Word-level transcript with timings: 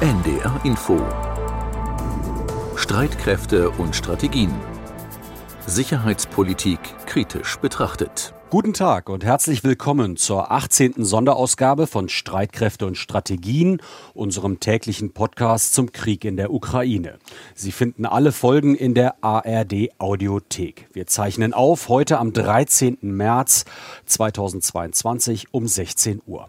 NDR 0.00 0.58
Info 0.64 0.98
Streitkräfte 2.74 3.68
und 3.68 3.94
Strategien 3.94 4.50
Sicherheitspolitik 5.66 6.80
kritisch 7.04 7.58
betrachtet. 7.58 8.32
Guten 8.48 8.72
Tag 8.72 9.10
und 9.10 9.26
herzlich 9.26 9.62
willkommen 9.62 10.16
zur 10.16 10.50
18. 10.50 11.04
Sonderausgabe 11.04 11.86
von 11.86 12.08
Streitkräfte 12.08 12.86
und 12.86 12.96
Strategien, 12.96 13.82
unserem 14.14 14.58
täglichen 14.58 15.12
Podcast 15.12 15.74
zum 15.74 15.92
Krieg 15.92 16.24
in 16.24 16.38
der 16.38 16.50
Ukraine. 16.50 17.18
Sie 17.54 17.70
finden 17.70 18.06
alle 18.06 18.32
Folgen 18.32 18.76
in 18.76 18.94
der 18.94 19.22
ARD 19.22 19.90
Audiothek. 19.98 20.88
Wir 20.94 21.08
zeichnen 21.08 21.52
auf 21.52 21.90
heute 21.90 22.18
am 22.18 22.32
13. 22.32 22.96
März 23.02 23.66
2022 24.06 25.48
um 25.52 25.68
16 25.68 26.22
Uhr. 26.26 26.48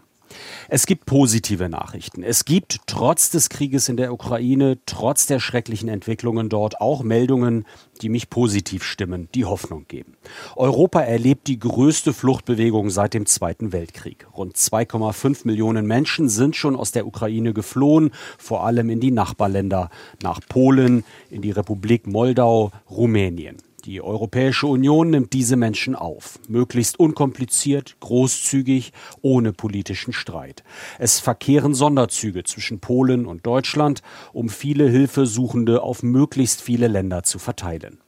Es 0.68 0.86
gibt 0.86 1.06
positive 1.06 1.68
Nachrichten. 1.68 2.22
Es 2.22 2.44
gibt 2.44 2.80
trotz 2.86 3.30
des 3.30 3.48
Krieges 3.48 3.88
in 3.88 3.96
der 3.96 4.12
Ukraine, 4.12 4.78
trotz 4.86 5.26
der 5.26 5.40
schrecklichen 5.40 5.88
Entwicklungen 5.88 6.48
dort 6.48 6.80
auch 6.80 7.02
Meldungen, 7.02 7.66
die 8.00 8.08
mich 8.08 8.30
positiv 8.30 8.82
stimmen, 8.82 9.28
die 9.34 9.44
Hoffnung 9.44 9.86
geben. 9.86 10.16
Europa 10.56 11.00
erlebt 11.00 11.46
die 11.46 11.58
größte 11.58 12.12
Fluchtbewegung 12.12 12.90
seit 12.90 13.14
dem 13.14 13.26
Zweiten 13.26 13.72
Weltkrieg. 13.72 14.26
Rund 14.36 14.56
2,5 14.56 15.46
Millionen 15.46 15.86
Menschen 15.86 16.28
sind 16.28 16.56
schon 16.56 16.76
aus 16.76 16.92
der 16.92 17.06
Ukraine 17.06 17.52
geflohen, 17.52 18.10
vor 18.38 18.64
allem 18.66 18.90
in 18.90 19.00
die 19.00 19.12
Nachbarländer, 19.12 19.90
nach 20.22 20.40
Polen, 20.48 21.04
in 21.30 21.42
die 21.42 21.50
Republik 21.50 22.06
Moldau, 22.06 22.72
Rumänien. 22.90 23.58
Die 23.84 24.00
Europäische 24.00 24.68
Union 24.68 25.10
nimmt 25.10 25.32
diese 25.32 25.56
Menschen 25.56 25.96
auf, 25.96 26.38
möglichst 26.46 27.00
unkompliziert, 27.00 27.96
großzügig, 27.98 28.92
ohne 29.22 29.52
politischen 29.52 30.12
Streit. 30.12 30.62
Es 31.00 31.18
verkehren 31.18 31.74
Sonderzüge 31.74 32.44
zwischen 32.44 32.78
Polen 32.78 33.26
und 33.26 33.44
Deutschland, 33.44 34.02
um 34.32 34.50
viele 34.50 34.88
Hilfesuchende 34.88 35.82
auf 35.82 36.04
möglichst 36.04 36.62
viele 36.62 36.86
Länder 36.86 37.24
zu 37.24 37.40
verteilen. 37.40 37.98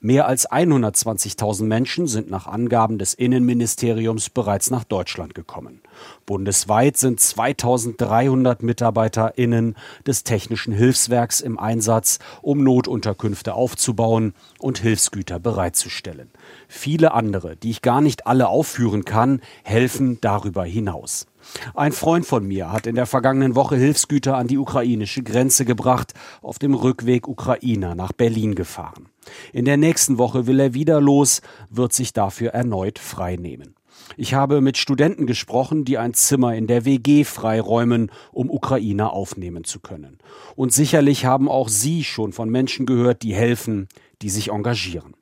Mehr 0.00 0.26
als 0.26 0.50
120.000 0.50 1.64
Menschen 1.64 2.06
sind 2.06 2.30
nach 2.30 2.46
Angaben 2.46 2.98
des 2.98 3.14
Innenministeriums 3.14 4.30
bereits 4.30 4.70
nach 4.70 4.84
Deutschland 4.84 5.34
gekommen. 5.34 5.80
Bundesweit 6.26 6.96
sind 6.96 7.20
2300 7.20 8.62
MitarbeiterInnen 8.62 9.76
des 10.06 10.24
Technischen 10.24 10.72
Hilfswerks 10.72 11.40
im 11.40 11.58
Einsatz, 11.58 12.18
um 12.42 12.62
Notunterkünfte 12.62 13.54
aufzubauen 13.54 14.34
und 14.58 14.78
Hilfsgüter 14.78 15.38
bereitzustellen. 15.38 16.30
Viele 16.68 17.12
andere, 17.12 17.56
die 17.56 17.70
ich 17.70 17.82
gar 17.82 18.00
nicht 18.00 18.26
alle 18.26 18.48
aufführen 18.48 19.04
kann, 19.04 19.40
helfen 19.62 20.18
darüber 20.20 20.64
hinaus. 20.64 21.26
Ein 21.74 21.92
Freund 21.92 22.26
von 22.26 22.46
mir 22.46 22.72
hat 22.72 22.86
in 22.86 22.94
der 22.94 23.06
vergangenen 23.06 23.54
Woche 23.54 23.76
Hilfsgüter 23.76 24.36
an 24.36 24.46
die 24.46 24.58
ukrainische 24.58 25.22
Grenze 25.22 25.64
gebracht, 25.64 26.14
auf 26.42 26.58
dem 26.58 26.74
Rückweg 26.74 27.28
Ukrainer 27.28 27.94
nach 27.94 28.12
Berlin 28.12 28.54
gefahren. 28.54 29.08
In 29.52 29.64
der 29.64 29.76
nächsten 29.76 30.18
Woche 30.18 30.46
will 30.46 30.60
er 30.60 30.74
wieder 30.74 31.00
los, 31.00 31.42
wird 31.70 31.92
sich 31.92 32.12
dafür 32.12 32.50
erneut 32.50 32.98
freinehmen. 32.98 33.74
Ich 34.16 34.34
habe 34.34 34.60
mit 34.60 34.76
Studenten 34.76 35.26
gesprochen, 35.26 35.84
die 35.84 35.98
ein 35.98 36.14
Zimmer 36.14 36.54
in 36.54 36.66
der 36.66 36.84
WG 36.84 37.24
freiräumen, 37.24 38.10
um 38.32 38.50
Ukrainer 38.50 39.12
aufnehmen 39.12 39.64
zu 39.64 39.80
können. 39.80 40.18
Und 40.56 40.72
sicherlich 40.72 41.24
haben 41.24 41.48
auch 41.48 41.68
Sie 41.68 42.04
schon 42.04 42.32
von 42.32 42.50
Menschen 42.50 42.86
gehört, 42.86 43.22
die 43.22 43.34
helfen, 43.34 43.88
die 44.22 44.30
sich 44.30 44.50
engagieren. 44.50 45.14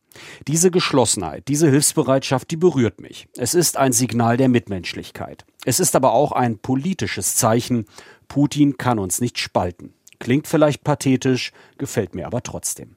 Diese 0.46 0.70
Geschlossenheit, 0.70 1.48
diese 1.48 1.70
Hilfsbereitschaft, 1.70 2.50
die 2.50 2.56
berührt 2.56 3.00
mich. 3.00 3.28
Es 3.36 3.54
ist 3.54 3.76
ein 3.76 3.92
Signal 3.92 4.36
der 4.36 4.48
Mitmenschlichkeit. 4.48 5.46
Es 5.64 5.80
ist 5.80 5.96
aber 5.96 6.12
auch 6.12 6.32
ein 6.32 6.58
politisches 6.58 7.36
Zeichen. 7.36 7.86
Putin 8.28 8.76
kann 8.76 8.98
uns 8.98 9.20
nicht 9.20 9.38
spalten. 9.38 9.94
Klingt 10.18 10.46
vielleicht 10.46 10.84
pathetisch, 10.84 11.52
gefällt 11.78 12.14
mir 12.14 12.26
aber 12.26 12.42
trotzdem. 12.42 12.96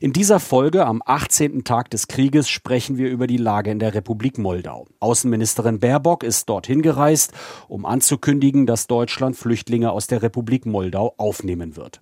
In 0.00 0.12
dieser 0.12 0.38
Folge 0.38 0.86
am 0.86 1.02
18. 1.04 1.64
Tag 1.64 1.90
des 1.90 2.08
Krieges 2.08 2.48
sprechen 2.48 2.98
wir 2.98 3.08
über 3.08 3.26
die 3.26 3.38
Lage 3.38 3.70
in 3.70 3.78
der 3.78 3.94
Republik 3.94 4.38
Moldau. 4.38 4.86
Außenministerin 5.00 5.80
Baerbock 5.80 6.22
ist 6.22 6.48
dorthin 6.48 6.82
gereist, 6.82 7.32
um 7.68 7.86
anzukündigen, 7.86 8.66
dass 8.66 8.86
Deutschland 8.86 9.36
Flüchtlinge 9.36 9.92
aus 9.92 10.06
der 10.06 10.22
Republik 10.22 10.66
Moldau 10.66 11.14
aufnehmen 11.16 11.76
wird. 11.76 12.00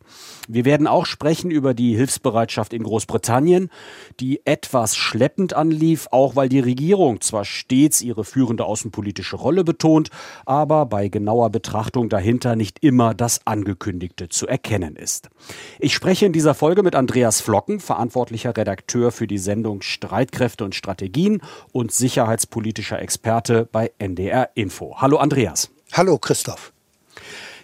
Wir 0.49 0.65
werden 0.65 0.87
auch 0.89 1.06
sprechen 1.06 1.50
über 1.50 1.75
die 1.75 1.95
Hilfsbereitschaft 1.95 2.73
in 2.73 2.83
Großbritannien, 2.83 3.71
die 4.19 4.44
etwas 4.44 4.97
schleppend 4.97 5.55
anlief, 5.55 6.09
auch 6.11 6.34
weil 6.34 6.49
die 6.49 6.61
Regierung 6.61 7.21
zwar 7.21 7.44
stets 7.44 8.03
ihre 8.03 8.25
führende 8.25 8.65
außenpolitische 8.65 9.37
Rolle 9.37 9.62
betont, 9.62 10.11
aber 10.47 10.87
bei 10.87 11.09
genauer 11.09 11.50
Betrachtung 11.50 12.09
dahinter 12.09 12.56
nicht 12.56 12.79
immer 12.81 13.15
das 13.15 13.47
Angekündigte 13.47 14.29
zu 14.29 14.49
erkennen 14.49 14.97
ist. 14.97 15.31
Ich 15.79 15.94
spreche 15.94 16.27
in 16.27 16.33
dieser 16.33 16.55
Folge 16.55 16.83
mit 16.83 16.97
Andreas 16.97 17.41
Fl 17.41 17.52
Flocken, 17.53 17.81
verantwortlicher 17.81 18.57
Redakteur 18.57 19.13
für 19.13 19.27
die 19.27 19.37
Sendung 19.37 19.83
Streitkräfte 19.83 20.65
und 20.65 20.75
Strategien 20.75 21.43
und 21.71 21.93
sicherheitspolitischer 21.93 22.99
Experte 22.99 23.69
bei 23.71 23.93
NDR 23.99 24.49
Info. 24.55 24.97
Hallo 24.97 25.19
Andreas. 25.19 25.71
Hallo 25.93 26.17
Christoph. 26.17 26.73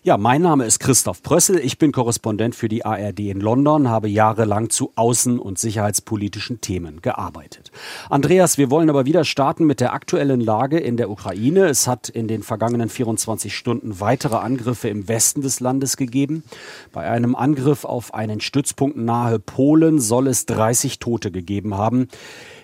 Ja, 0.04 0.16
mein 0.16 0.42
Name 0.42 0.64
ist 0.64 0.78
Christoph 0.78 1.24
Prössel. 1.24 1.58
Ich 1.58 1.76
bin 1.76 1.90
Korrespondent 1.90 2.54
für 2.54 2.68
die 2.68 2.84
ARD 2.84 3.18
in 3.18 3.40
London, 3.40 3.88
habe 3.88 4.08
jahrelang 4.08 4.70
zu 4.70 4.92
außen- 4.94 5.38
und 5.38 5.58
sicherheitspolitischen 5.58 6.60
Themen 6.60 7.02
gearbeitet. 7.02 7.72
Andreas, 8.08 8.58
wir 8.58 8.70
wollen 8.70 8.90
aber 8.90 9.06
wieder 9.06 9.24
starten 9.24 9.64
mit 9.66 9.80
der 9.80 9.92
aktuellen 9.92 10.40
Lage 10.40 10.78
in 10.78 10.96
der 10.96 11.10
Ukraine. 11.10 11.66
Es 11.66 11.88
hat 11.88 12.08
in 12.08 12.28
den 12.28 12.44
vergangenen 12.44 12.90
24 12.90 13.56
Stunden 13.56 13.98
weitere 13.98 14.36
Angriffe 14.36 14.88
im 14.88 15.08
Westen 15.08 15.42
des 15.42 15.58
Landes 15.58 15.96
gegeben. 15.96 16.44
Bei 16.92 17.10
einem 17.10 17.34
Angriff 17.34 17.84
auf 17.84 18.14
einen 18.14 18.40
Stützpunkt 18.40 18.96
nahe 18.96 19.40
Polen 19.40 19.98
soll 19.98 20.28
es 20.28 20.46
30 20.46 21.00
Tote 21.00 21.32
gegeben 21.32 21.76
haben. 21.76 22.06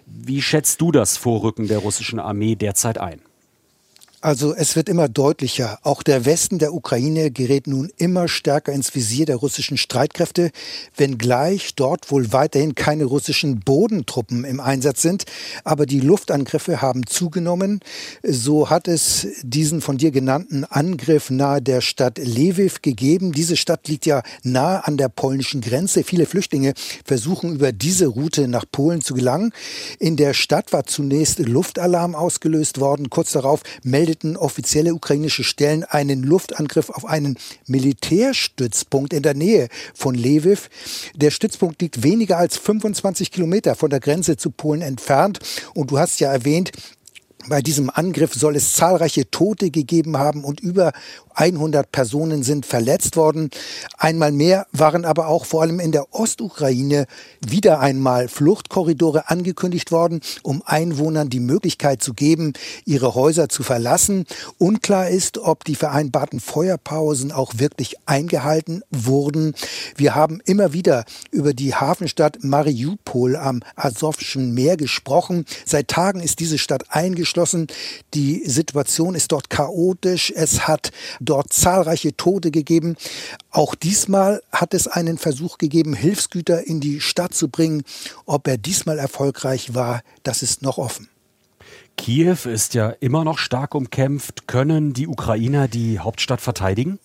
Wie 0.07 0.41
schätzt 0.41 0.81
du 0.81 0.93
das 0.93 1.17
Vorrücken 1.17 1.67
der 1.67 1.79
russischen 1.79 2.21
Armee 2.21 2.55
derzeit 2.55 2.99
ein? 2.99 3.21
Also 4.25 4.55
es 4.55 4.75
wird 4.75 4.89
immer 4.89 5.11
deutlicher. 5.11 5.79
Auch 5.83 6.03
der 6.03 6.25
Westen 6.25 6.59
der 6.59 6.73
Ukraine 6.73 7.31
gerät 7.31 7.67
nun 7.67 7.91
immer 7.99 8.27
stärker 8.27 8.73
ins 8.73 8.95
Visier 8.95 9.27
der 9.27 9.37
russischen 9.37 9.77
Streitkräfte, 9.77 10.51
wenngleich 10.97 11.75
dort 11.75 12.11
wohl 12.11 12.33
weiterhin 12.33 12.75
keine 12.75 13.05
russischen 13.05 13.61
Bodentruppen 13.61 14.45
im 14.45 14.61
Einsatz 14.61 15.03
sind. 15.03 15.25
Aber 15.63 15.85
die 15.85 16.01
Luftangriffe 16.01 16.81
haben 16.81 17.07
zugenommen. 17.07 17.81
So 18.23 18.71
hat 18.71 18.89
es 18.89 19.27
diesen 19.43 19.83
von 19.83 19.99
dir 19.99 20.11
genannten 20.11 20.65
Angriff 20.65 21.29
nahe 21.29 21.61
der 21.61 21.83
Stadt 21.83 22.17
Lviv 22.17 22.81
gegeben. 22.81 23.33
Diese 23.33 23.59
Stadt 23.59 23.89
liegt 23.89 24.07
ja 24.07 24.23
nahe 24.43 24.87
an 24.87 24.97
der 24.97 25.11
polnischen 25.11 25.61
Grenze. 25.61 26.03
Viele 26.03 26.25
Flüchtlinge 26.25 26.73
versuchen 27.05 27.57
über 27.57 27.73
diese 27.73 28.07
Route 28.07 28.49
nach 28.49 28.65
Polen 28.73 29.03
zu 29.03 29.13
gelangen. 29.13 29.53
In 29.99 30.17
der 30.17 30.33
Stadt 30.33 30.73
war 30.73 30.85
zunächst 30.85 31.41
Luftalarm 31.41 32.15
ausgelöst 32.15 32.81
worden. 32.81 33.11
Kurz 33.11 33.33
darauf 33.33 33.61
meldet 33.83 34.14
meldeten 34.15 34.37
offizielle 34.37 34.95
ukrainische 34.95 35.45
Stellen 35.45 35.85
einen 35.85 36.23
Luftangriff 36.23 36.91
auf 36.91 37.05
einen 37.05 37.37
Militärstützpunkt 37.67 39.13
in 39.13 39.23
der 39.23 39.35
Nähe 39.35 39.69
von 39.95 40.15
Lviv. 40.15 40.71
Der 41.15 41.31
Stützpunkt 41.31 41.83
liegt 41.83 42.03
weniger 42.03 42.39
als 42.39 42.57
25 42.57 43.33
Kilometer 43.33 43.75
von 43.75 43.91
der 43.91 44.01
Grenze 44.01 44.37
zu 44.37 44.51
Polen 44.51 44.83
entfernt. 44.83 45.41
Und 45.75 45.91
du 45.91 45.99
hast 45.99 46.21
ja 46.21 46.33
erwähnt, 46.33 46.71
bei 47.49 47.63
diesem 47.63 47.91
Angriff 47.91 48.35
soll 48.35 48.57
es 48.57 48.73
zahlreiche 48.73 49.31
Tote 49.31 49.71
gegeben 49.71 50.17
haben 50.17 50.45
und 50.45 50.61
über 50.61 50.93
100 51.35 51.91
Personen 51.91 52.43
sind 52.43 52.65
verletzt 52.65 53.17
worden. 53.17 53.51
Einmal 53.99 54.33
mehr 54.33 54.67
waren 54.73 55.05
aber 55.05 55.29
auch 55.29 55.45
vor 55.45 55.63
allem 55.63 55.81
in 55.81 55.93
der 55.93 56.15
Ostukraine 56.15 57.07
wieder 57.45 57.81
einmal 57.81 58.29
Fluchtkorridore 58.29 59.29
angekündigt 59.29 59.91
worden, 59.91 60.21
um 60.43 60.63
Einwohnern 60.65 61.29
die 61.29 61.41
Möglichkeit 61.41 62.03
zu 62.03 62.15
geben, 62.15 62.53
ihre 62.85 63.15
Häuser 63.15 63.49
zu 63.49 63.63
verlassen. 63.63 64.27
Unklar 64.59 65.09
ist, 65.09 65.39
ob 65.39 65.65
die 65.65 65.75
vereinbarten 65.75 66.41
Feuerpausen 66.41 67.33
auch 67.33 67.55
wirklich 67.57 67.97
eingehalten 68.07 68.83
wurden. 68.91 69.55
Wir 69.97 70.15
haben 70.15 70.41
immer 70.45 70.73
wieder 70.73 71.05
über 71.31 71.53
die 71.53 71.75
Hafenstadt 71.75 72.45
Mariupol 72.45 73.37
am 73.37 73.61
Asowschen 73.75 74.55
Meer 74.55 74.77
gesprochen. 74.77 75.45
Seit 75.67 75.89
Tagen 75.89 76.21
ist 76.21 76.39
diese 76.39 76.59
Stadt 76.59 76.85
eingeschlossen. 76.91 77.34
Die 78.15 78.43
Situation 78.47 79.15
ist 79.15 79.33
dort 79.33 79.51
chaotisch. 79.51 80.33
Es 80.35 80.67
hat 80.67 80.91
dort 81.21 81.53
zahlreiche 81.53 82.17
Tote 82.17 82.51
gegeben. 82.51 82.97
Auch 83.51 83.75
diesmal 83.75 84.43
hat 84.53 84.75
es 84.75 84.89
einen 84.89 85.19
Versuch 85.19 85.59
gegeben, 85.59 85.95
Hilfsgüter 85.95 86.67
in 86.67 86.81
die 86.81 87.01
Stadt 87.01 87.35
zu 87.35 87.49
bringen. 87.49 87.83
Ob 88.27 88.47
er 88.49 88.59
diesmal 88.59 88.99
erfolgreich 88.99 89.75
war, 89.75 90.03
das 90.23 90.43
ist 90.43 90.63
noch 90.63 90.79
offen. 90.79 91.09
Kiew 91.97 92.37
ist 92.47 92.75
ja 92.75 92.91
immer 92.91 93.25
noch 93.25 93.39
stark 93.39 93.75
umkämpft. 93.75 94.47
Können 94.47 94.93
die 94.93 95.07
Ukrainer 95.07 95.69
die 95.69 95.99
Hauptstadt 95.99 96.41
verteidigen? 96.41 96.99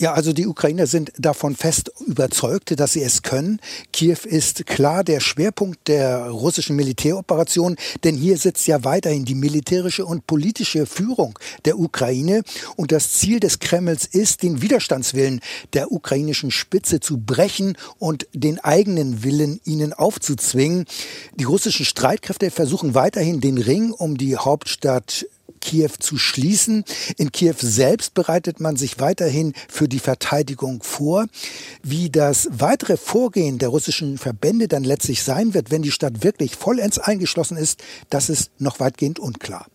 Ja, 0.00 0.12
also 0.12 0.32
die 0.32 0.46
Ukrainer 0.46 0.86
sind 0.86 1.10
davon 1.18 1.56
fest 1.56 1.90
überzeugt, 2.06 2.78
dass 2.78 2.92
sie 2.92 3.02
es 3.02 3.22
können. 3.22 3.58
Kiew 3.92 4.18
ist 4.26 4.64
klar 4.64 5.02
der 5.02 5.18
Schwerpunkt 5.18 5.88
der 5.88 6.28
russischen 6.28 6.76
Militäroperation, 6.76 7.74
denn 8.04 8.16
hier 8.16 8.38
sitzt 8.38 8.68
ja 8.68 8.84
weiterhin 8.84 9.24
die 9.24 9.34
militärische 9.34 10.06
und 10.06 10.24
politische 10.28 10.86
Führung 10.86 11.36
der 11.64 11.80
Ukraine. 11.80 12.44
Und 12.76 12.92
das 12.92 13.14
Ziel 13.14 13.40
des 13.40 13.58
Kremls 13.58 14.06
ist, 14.06 14.44
den 14.44 14.62
Widerstandswillen 14.62 15.40
der 15.72 15.90
ukrainischen 15.90 16.52
Spitze 16.52 17.00
zu 17.00 17.18
brechen 17.18 17.76
und 17.98 18.28
den 18.32 18.60
eigenen 18.60 19.24
Willen 19.24 19.60
ihnen 19.64 19.92
aufzuzwingen. 19.92 20.84
Die 21.34 21.44
russischen 21.44 21.84
Streitkräfte 21.84 22.52
versuchen 22.52 22.94
weiterhin 22.94 23.40
den 23.40 23.58
Ring 23.58 23.90
um 23.90 24.16
die 24.16 24.36
Hauptstadt 24.36 25.26
Kiew 25.58 25.90
zu 25.98 26.18
schließen. 26.18 26.84
In 27.16 27.32
Kiew 27.32 27.56
selbst 27.58 28.14
bereitet 28.14 28.60
man 28.60 28.76
sich 28.76 29.00
weiterhin 29.00 29.54
für 29.68 29.88
die 29.88 29.98
Verteidigung 29.98 30.82
vor. 30.82 31.26
Wie 31.82 32.10
das 32.10 32.48
weitere 32.50 32.96
Vorgehen 32.96 33.58
der 33.58 33.68
russischen 33.68 34.18
Verbände 34.18 34.68
dann 34.68 34.84
letztlich 34.84 35.22
sein 35.22 35.54
wird, 35.54 35.70
wenn 35.70 35.82
die 35.82 35.92
Stadt 35.92 36.22
wirklich 36.22 36.56
vollends 36.56 36.98
eingeschlossen 36.98 37.56
ist, 37.56 37.82
das 38.10 38.28
ist 38.28 38.50
noch 38.58 38.80
weitgehend 38.80 39.18
unklar. 39.18 39.66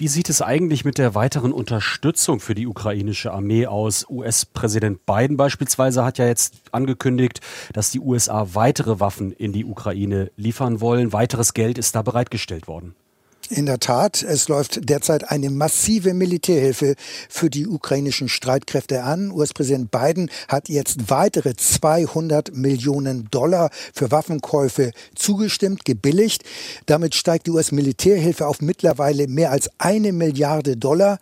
Wie 0.00 0.06
sieht 0.06 0.28
es 0.28 0.42
eigentlich 0.42 0.84
mit 0.84 0.96
der 0.96 1.16
weiteren 1.16 1.50
Unterstützung 1.50 2.38
für 2.38 2.54
die 2.54 2.68
ukrainische 2.68 3.32
Armee 3.32 3.66
aus? 3.66 4.06
US-Präsident 4.08 5.04
Biden 5.06 5.36
beispielsweise 5.36 6.04
hat 6.04 6.18
ja 6.18 6.26
jetzt 6.28 6.54
angekündigt, 6.70 7.40
dass 7.72 7.90
die 7.90 7.98
USA 7.98 8.54
weitere 8.54 9.00
Waffen 9.00 9.32
in 9.32 9.52
die 9.52 9.64
Ukraine 9.64 10.30
liefern 10.36 10.80
wollen. 10.80 11.12
Weiteres 11.12 11.52
Geld 11.52 11.78
ist 11.78 11.96
da 11.96 12.02
bereitgestellt 12.02 12.68
worden. 12.68 12.94
In 13.50 13.64
der 13.64 13.78
Tat, 13.78 14.22
es 14.22 14.48
läuft 14.48 14.90
derzeit 14.90 15.30
eine 15.30 15.48
massive 15.48 16.12
Militärhilfe 16.12 16.96
für 17.30 17.48
die 17.48 17.66
ukrainischen 17.66 18.28
Streitkräfte 18.28 19.04
an. 19.04 19.30
US-Präsident 19.30 19.90
Biden 19.90 20.30
hat 20.48 20.68
jetzt 20.68 21.08
weitere 21.08 21.54
200 21.56 22.54
Millionen 22.54 23.26
Dollar 23.30 23.70
für 23.94 24.10
Waffenkäufe 24.10 24.92
zugestimmt, 25.14 25.86
gebilligt. 25.86 26.44
Damit 26.84 27.14
steigt 27.14 27.46
die 27.46 27.52
US-Militärhilfe 27.52 28.46
auf 28.46 28.60
mittlerweile 28.60 29.28
mehr 29.28 29.50
als 29.50 29.70
eine 29.78 30.12
Milliarde 30.12 30.76
Dollar. 30.76 31.18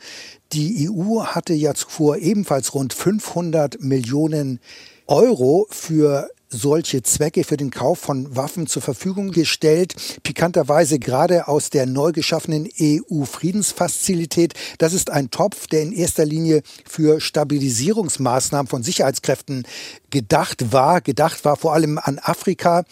Die 0.52 0.90
EU 0.90 1.22
hatte 1.22 1.54
ja 1.54 1.74
zuvor 1.74 2.16
ebenfalls 2.16 2.74
rund 2.74 2.92
500 2.92 3.80
Millionen 3.80 4.58
Euro 5.06 5.68
für 5.70 6.28
solche 6.48 7.02
Zwecke 7.02 7.44
für 7.44 7.56
den 7.56 7.70
Kauf 7.70 7.98
von 7.98 8.36
Waffen 8.36 8.66
zur 8.66 8.82
Verfügung 8.82 9.32
gestellt. 9.32 9.94
Pikanterweise 10.22 10.98
gerade 10.98 11.48
aus 11.48 11.70
der 11.70 11.86
neu 11.86 12.12
geschaffenen 12.12 12.68
EU-Friedensfazilität. 12.80 14.54
Das 14.78 14.92
ist 14.92 15.10
ein 15.10 15.30
Topf, 15.30 15.66
der 15.66 15.82
in 15.82 15.92
erster 15.92 16.24
Linie 16.24 16.62
für 16.88 17.20
Stabilisierungsmaßnahmen 17.20 18.68
von 18.68 18.82
Sicherheitskräften 18.82 19.66
gedacht 20.10 20.72
war. 20.72 21.00
Gedacht 21.00 21.44
war 21.44 21.56
vor 21.56 21.74
allem 21.74 21.98
an 21.98 22.18
Afrika. 22.18 22.84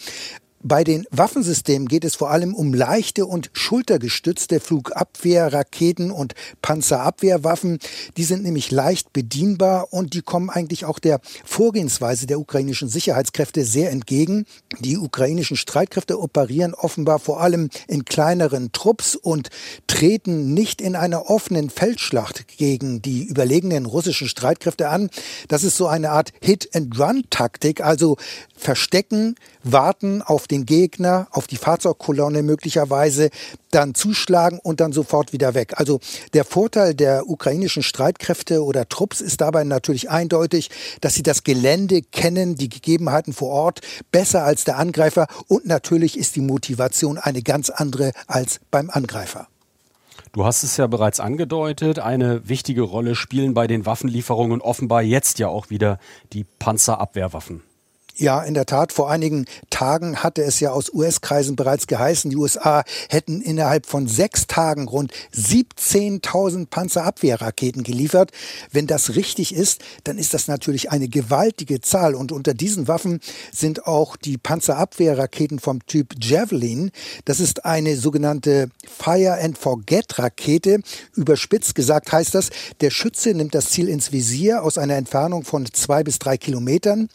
Bei 0.67 0.83
den 0.83 1.05
Waffensystemen 1.11 1.87
geht 1.87 2.03
es 2.03 2.15
vor 2.15 2.31
allem 2.31 2.55
um 2.55 2.73
leichte 2.73 3.27
und 3.27 3.51
schultergestützte 3.53 4.59
Flugabwehr, 4.59 5.53
Raketen 5.53 6.09
und 6.09 6.33
Panzerabwehrwaffen. 6.63 7.77
Die 8.17 8.23
sind 8.23 8.41
nämlich 8.41 8.71
leicht 8.71 9.13
bedienbar 9.13 9.93
und 9.93 10.15
die 10.15 10.23
kommen 10.23 10.49
eigentlich 10.49 10.85
auch 10.85 10.97
der 10.97 11.21
Vorgehensweise 11.43 12.25
der 12.25 12.39
ukrainischen 12.39 12.89
Sicherheitskräfte 12.89 13.63
sehr 13.63 13.91
entgegen. 13.91 14.47
Die 14.79 14.97
ukrainischen 14.97 15.55
Streitkräfte 15.55 16.19
operieren 16.19 16.73
offenbar 16.73 17.19
vor 17.19 17.41
allem 17.41 17.69
in 17.87 18.03
kleineren 18.03 18.71
Trupps 18.71 19.15
und 19.15 19.49
treten 19.85 20.55
nicht 20.55 20.81
in 20.81 20.95
einer 20.95 21.29
offenen 21.29 21.69
Feldschlacht 21.69 22.57
gegen 22.57 23.03
die 23.03 23.25
überlegenen 23.25 23.85
russischen 23.85 24.27
Streitkräfte 24.27 24.89
an. 24.89 25.11
Das 25.47 25.63
ist 25.63 25.77
so 25.77 25.85
eine 25.85 26.09
Art 26.09 26.33
Hit-and-Run-Taktik, 26.41 27.81
also 27.81 28.17
verstecken, 28.57 29.35
warten 29.61 30.23
auf 30.23 30.47
den 30.47 30.54
Gegner, 30.63 31.27
auf 31.31 31.47
die 31.47 31.57
Fahrzeugkolonne 31.57 32.43
möglicherweise, 32.43 33.31
dann 33.71 33.93
zuschlagen 33.93 34.59
und 34.63 34.79
dann 34.79 34.93
sofort 34.93 35.33
wieder 35.33 35.53
weg. 35.53 35.73
Also 35.77 35.99
der 36.33 36.45
Vorteil 36.45 36.93
der 36.93 37.27
ukrainischen 37.27 37.83
Streitkräfte 37.83 38.63
oder 38.63 38.87
Trupps 38.87 39.19
ist 39.19 39.41
dabei 39.41 39.65
natürlich 39.65 40.09
eindeutig, 40.09 40.69
dass 41.01 41.15
sie 41.15 41.23
das 41.23 41.43
Gelände 41.43 42.01
kennen, 42.01 42.55
die 42.55 42.69
Gegebenheiten 42.69 43.33
vor 43.33 43.49
Ort 43.49 43.81
besser 44.11 44.45
als 44.45 44.63
der 44.63 44.77
Angreifer 44.77 45.27
und 45.47 45.65
natürlich 45.65 46.17
ist 46.17 46.37
die 46.37 46.41
Motivation 46.41 47.17
eine 47.17 47.41
ganz 47.41 47.69
andere 47.69 48.13
als 48.27 48.61
beim 48.71 48.89
Angreifer. 48.89 49.47
Du 50.35 50.43
hast 50.43 50.63
es 50.63 50.75
ja 50.75 50.87
bereits 50.87 51.21
angedeutet, 51.21 51.99
eine 51.99 52.49
wichtige 52.49 52.81
Rolle 52.81 53.15
spielen 53.15 53.53
bei 53.53 53.67
den 53.67 53.85
Waffenlieferungen 53.85 54.59
offenbar 54.61 55.01
jetzt 55.01 55.39
ja 55.39 55.47
auch 55.47 55.69
wieder 55.69 55.97
die 56.33 56.43
Panzerabwehrwaffen. 56.43 57.61
Ja, 58.17 58.41
in 58.43 58.53
der 58.53 58.65
Tat. 58.65 58.93
Vor 58.93 59.11
einigen 59.11 59.45
Tagen 59.69 60.23
hatte 60.23 60.41
es 60.41 60.61
ja 60.61 60.71
aus 60.71 60.89
US-Kreisen 60.93 61.57
bereits 61.57 61.85
geheißen, 61.85 62.31
die 62.31 62.37
USA 62.37 62.85
hätten 63.09 63.41
innerhalb 63.41 63.85
von 63.85 64.07
sechs 64.07 64.47
Tagen 64.47 64.87
rund 64.87 65.11
17.000 65.35 66.67
Panzerabwehrraketen 66.67 67.83
geliefert. 67.83 68.31
Wenn 68.71 68.87
das 68.87 69.17
richtig 69.17 69.53
ist, 69.53 69.83
dann 70.05 70.17
ist 70.17 70.33
das 70.33 70.47
natürlich 70.47 70.91
eine 70.91 71.09
gewaltige 71.09 71.81
Zahl. 71.81 72.15
Und 72.15 72.31
unter 72.31 72.53
diesen 72.53 72.87
Waffen 72.87 73.19
sind 73.51 73.85
auch 73.85 74.15
die 74.15 74.37
Panzerabwehrraketen 74.37 75.59
vom 75.59 75.85
Typ 75.85 76.13
Javelin. 76.17 76.91
Das 77.25 77.41
ist 77.41 77.65
eine 77.65 77.97
sogenannte 77.97 78.69
Fire 78.87 79.41
and 79.41 79.57
Forget 79.57 80.17
Rakete. 80.19 80.79
Überspitzt 81.15 81.75
gesagt 81.75 82.13
heißt 82.13 82.33
das, 82.33 82.49
der 82.79 82.91
Schütze 82.91 83.33
nimmt 83.33 83.55
das 83.55 83.71
Ziel 83.71 83.89
ins 83.89 84.13
Visier 84.13 84.63
aus 84.63 84.77
einer 84.77 84.95
Entfernung 84.95 85.43
von 85.43 85.65
zwei 85.73 86.01
bis 86.01 86.17
drei 86.17 86.37
Kilometern. 86.37 87.09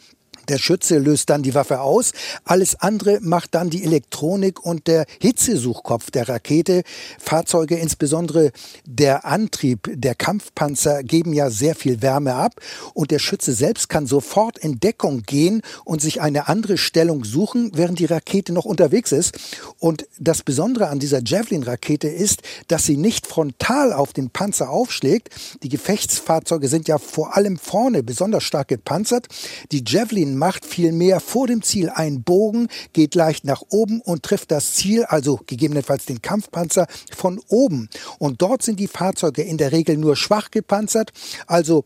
Der 0.47 0.57
Schütze 0.57 0.97
löst 0.97 1.29
dann 1.29 1.43
die 1.43 1.53
Waffe 1.53 1.81
aus. 1.81 2.11
Alles 2.45 2.75
andere 2.79 3.19
macht 3.21 3.55
dann 3.55 3.69
die 3.69 3.83
Elektronik 3.83 4.65
und 4.65 4.87
der 4.87 5.05
Hitzesuchkopf 5.19 6.11
der 6.11 6.27
Rakete. 6.29 6.83
Fahrzeuge, 7.19 7.77
insbesondere 7.77 8.51
der 8.85 9.25
Antrieb 9.25 9.89
der 9.93 10.15
Kampfpanzer, 10.15 11.03
geben 11.03 11.33
ja 11.33 11.49
sehr 11.49 11.75
viel 11.75 12.01
Wärme 12.01 12.35
ab. 12.35 12.55
Und 12.93 13.11
der 13.11 13.19
Schütze 13.19 13.53
selbst 13.53 13.89
kann 13.89 14.07
sofort 14.07 14.57
in 14.57 14.79
Deckung 14.79 15.23
gehen 15.23 15.61
und 15.85 16.01
sich 16.01 16.21
eine 16.21 16.47
andere 16.47 16.77
Stellung 16.77 17.23
suchen, 17.23 17.71
während 17.73 17.99
die 17.99 18.05
Rakete 18.05 18.53
noch 18.53 18.65
unterwegs 18.65 19.11
ist. 19.11 19.37
Und 19.79 20.05
das 20.19 20.43
Besondere 20.43 20.87
an 20.87 20.99
dieser 20.99 21.21
Javelin-Rakete 21.23 22.07
ist, 22.07 22.41
dass 22.67 22.85
sie 22.85 22.97
nicht 22.97 23.27
frontal 23.27 23.93
auf 23.93 24.13
den 24.13 24.29
Panzer 24.29 24.69
aufschlägt. 24.69 25.29
Die 25.63 25.69
Gefechtsfahrzeuge 25.69 26.67
sind 26.67 26.87
ja 26.87 26.97
vor 26.97 27.35
allem 27.35 27.57
vorne 27.57 28.03
besonders 28.03 28.43
stark 28.43 28.67
gepanzert. 28.69 29.27
Die 29.71 29.83
Javelin 29.85 30.30
macht 30.37 30.65
vielmehr 30.65 31.19
vor 31.19 31.47
dem 31.47 31.61
Ziel 31.61 31.89
einen 31.89 32.23
Bogen, 32.23 32.67
geht 32.93 33.15
leicht 33.15 33.45
nach 33.45 33.61
oben 33.69 34.01
und 34.01 34.23
trifft 34.23 34.51
das 34.51 34.73
Ziel, 34.73 35.03
also 35.05 35.39
gegebenenfalls 35.45 36.05
den 36.05 36.21
Kampfpanzer, 36.21 36.87
von 37.15 37.41
oben. 37.47 37.89
Und 38.19 38.41
dort 38.41 38.63
sind 38.63 38.79
die 38.79 38.87
Fahrzeuge 38.87 39.41
in 39.41 39.57
der 39.57 39.71
Regel 39.71 39.97
nur 39.97 40.15
schwach 40.15 40.51
gepanzert, 40.51 41.11
also 41.47 41.83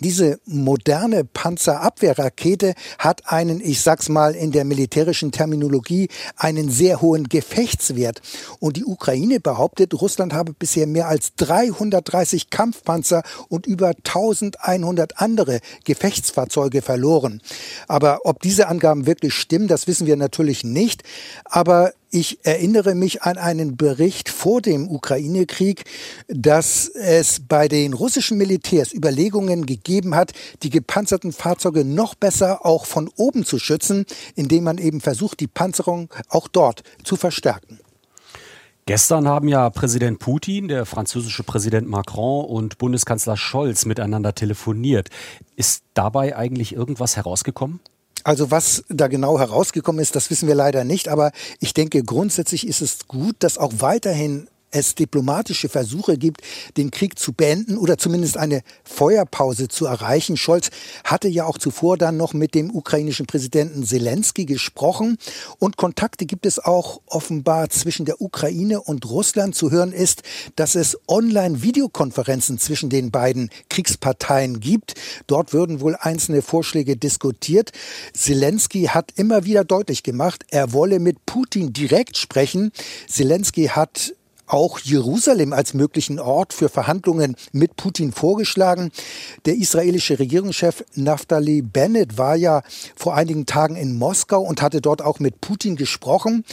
diese 0.00 0.38
moderne 0.46 1.24
Panzerabwehrrakete 1.24 2.74
hat 2.98 3.22
einen, 3.30 3.60
ich 3.60 3.80
sag's 3.80 4.08
mal 4.08 4.34
in 4.34 4.52
der 4.52 4.64
militärischen 4.64 5.32
Terminologie, 5.32 6.08
einen 6.36 6.70
sehr 6.70 7.00
hohen 7.00 7.28
Gefechtswert. 7.28 8.20
Und 8.60 8.76
die 8.76 8.84
Ukraine 8.84 9.40
behauptet, 9.40 9.94
Russland 9.94 10.32
habe 10.32 10.52
bisher 10.52 10.86
mehr 10.86 11.08
als 11.08 11.34
330 11.36 12.50
Kampfpanzer 12.50 13.22
und 13.48 13.66
über 13.66 13.88
1100 13.88 15.20
andere 15.20 15.60
Gefechtsfahrzeuge 15.84 16.82
verloren. 16.82 17.40
Aber 17.88 18.20
ob 18.24 18.40
diese 18.42 18.68
Angaben 18.68 19.06
wirklich 19.06 19.34
stimmen, 19.34 19.68
das 19.68 19.86
wissen 19.86 20.06
wir 20.06 20.16
natürlich 20.16 20.64
nicht. 20.64 21.02
Aber 21.44 21.92
ich 22.14 22.44
erinnere 22.44 22.94
mich 22.94 23.22
an 23.22 23.38
einen 23.38 23.76
Bericht 23.76 24.28
vor 24.28 24.62
dem 24.62 24.88
Ukraine-Krieg, 24.88 25.82
dass 26.28 26.86
es 26.86 27.40
bei 27.40 27.66
den 27.66 27.92
russischen 27.92 28.38
Militärs 28.38 28.94
Überlegungen 28.94 29.66
gegeben 29.66 30.14
hat, 30.14 30.32
die 30.62 30.70
gepanzerten 30.70 31.32
Fahrzeuge 31.32 31.84
noch 31.84 32.14
besser 32.14 32.64
auch 32.64 32.86
von 32.86 33.10
oben 33.16 33.44
zu 33.44 33.58
schützen, 33.58 34.06
indem 34.36 34.62
man 34.62 34.78
eben 34.78 35.00
versucht, 35.00 35.40
die 35.40 35.48
Panzerung 35.48 36.08
auch 36.28 36.46
dort 36.46 36.84
zu 37.02 37.16
verstärken. 37.16 37.80
Gestern 38.86 39.26
haben 39.26 39.48
ja 39.48 39.68
Präsident 39.70 40.20
Putin, 40.20 40.68
der 40.68 40.86
französische 40.86 41.42
Präsident 41.42 41.88
Macron 41.88 42.44
und 42.44 42.78
Bundeskanzler 42.78 43.36
Scholz 43.36 43.86
miteinander 43.86 44.36
telefoniert. 44.36 45.08
Ist 45.56 45.82
dabei 45.94 46.36
eigentlich 46.36 46.74
irgendwas 46.74 47.16
herausgekommen? 47.16 47.80
Also 48.24 48.50
was 48.50 48.84
da 48.88 49.08
genau 49.08 49.38
herausgekommen 49.38 50.00
ist, 50.00 50.16
das 50.16 50.30
wissen 50.30 50.48
wir 50.48 50.54
leider 50.54 50.84
nicht. 50.84 51.08
Aber 51.08 51.30
ich 51.60 51.74
denke, 51.74 52.02
grundsätzlich 52.02 52.66
ist 52.66 52.80
es 52.80 53.06
gut, 53.06 53.36
dass 53.40 53.58
auch 53.58 53.72
weiterhin 53.78 54.48
es 54.74 54.94
diplomatische 54.94 55.68
Versuche 55.68 56.18
gibt, 56.18 56.42
den 56.76 56.90
Krieg 56.90 57.18
zu 57.18 57.32
beenden 57.32 57.78
oder 57.78 57.96
zumindest 57.96 58.36
eine 58.36 58.62
Feuerpause 58.82 59.68
zu 59.68 59.86
erreichen. 59.86 60.36
Scholz 60.36 60.70
hatte 61.04 61.28
ja 61.28 61.46
auch 61.46 61.58
zuvor 61.58 61.96
dann 61.96 62.16
noch 62.16 62.34
mit 62.34 62.54
dem 62.54 62.74
ukrainischen 62.74 63.26
Präsidenten 63.26 63.84
Zelensky 63.84 64.44
gesprochen 64.46 65.16
und 65.58 65.76
Kontakte 65.76 66.26
gibt 66.26 66.44
es 66.44 66.58
auch 66.58 67.00
offenbar 67.06 67.70
zwischen 67.70 68.04
der 68.04 68.20
Ukraine 68.20 68.80
und 68.80 69.08
Russland. 69.08 69.54
Zu 69.54 69.70
hören 69.70 69.92
ist, 69.92 70.22
dass 70.56 70.74
es 70.74 70.98
Online-Videokonferenzen 71.06 72.58
zwischen 72.58 72.90
den 72.90 73.10
beiden 73.10 73.50
Kriegsparteien 73.68 74.58
gibt. 74.58 74.94
Dort 75.26 75.52
würden 75.52 75.80
wohl 75.80 75.96
einzelne 75.96 76.42
Vorschläge 76.42 76.96
diskutiert. 76.96 77.70
Zelensky 78.12 78.84
hat 78.84 79.12
immer 79.16 79.44
wieder 79.44 79.64
deutlich 79.64 80.02
gemacht, 80.02 80.44
er 80.50 80.72
wolle 80.72 80.98
mit 80.98 81.24
Putin 81.26 81.72
direkt 81.72 82.16
sprechen. 82.16 82.72
Zelensky 83.08 83.66
hat 83.66 84.14
auch 84.46 84.78
Jerusalem 84.78 85.52
als 85.52 85.74
möglichen 85.74 86.18
Ort 86.18 86.52
für 86.52 86.68
Verhandlungen 86.68 87.36
mit 87.52 87.76
Putin 87.76 88.12
vorgeschlagen. 88.12 88.90
Der 89.44 89.56
israelische 89.56 90.18
Regierungschef 90.18 90.84
Naftali 90.94 91.62
Bennett 91.62 92.18
war 92.18 92.36
ja 92.36 92.62
vor 92.96 93.14
einigen 93.14 93.46
Tagen 93.46 93.76
in 93.76 93.98
Moskau 93.98 94.42
und 94.42 94.62
hatte 94.62 94.80
dort 94.80 95.02
auch 95.02 95.18
mit 95.18 95.40
Putin 95.40 95.76
gesprochen. 95.76 96.44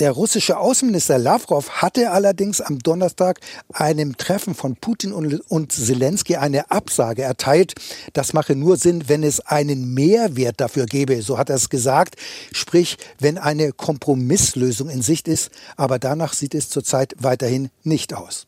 Der 0.00 0.10
russische 0.10 0.58
Außenminister 0.58 1.18
Lavrov 1.18 1.70
hatte 1.70 2.10
allerdings 2.10 2.60
am 2.60 2.80
Donnerstag 2.80 3.38
einem 3.72 4.16
Treffen 4.16 4.56
von 4.56 4.74
Putin 4.74 5.12
und, 5.12 5.72
Zelensky 5.72 6.34
eine 6.34 6.70
Absage 6.72 7.22
erteilt. 7.22 7.74
Das 8.12 8.32
mache 8.32 8.56
nur 8.56 8.76
Sinn, 8.76 9.08
wenn 9.08 9.22
es 9.22 9.38
einen 9.40 9.94
Mehrwert 9.94 10.60
dafür 10.60 10.86
gäbe, 10.86 11.22
so 11.22 11.38
hat 11.38 11.48
er 11.48 11.56
es 11.56 11.68
gesagt. 11.68 12.16
Sprich, 12.52 12.96
wenn 13.20 13.38
eine 13.38 13.72
Kompromisslösung 13.72 14.88
in 14.88 15.02
Sicht 15.02 15.28
ist. 15.28 15.50
Aber 15.76 16.00
danach 16.00 16.32
sieht 16.32 16.54
es 16.54 16.70
zurzeit 16.70 17.14
weiterhin 17.18 17.70
nicht 17.84 18.14
aus. 18.14 18.46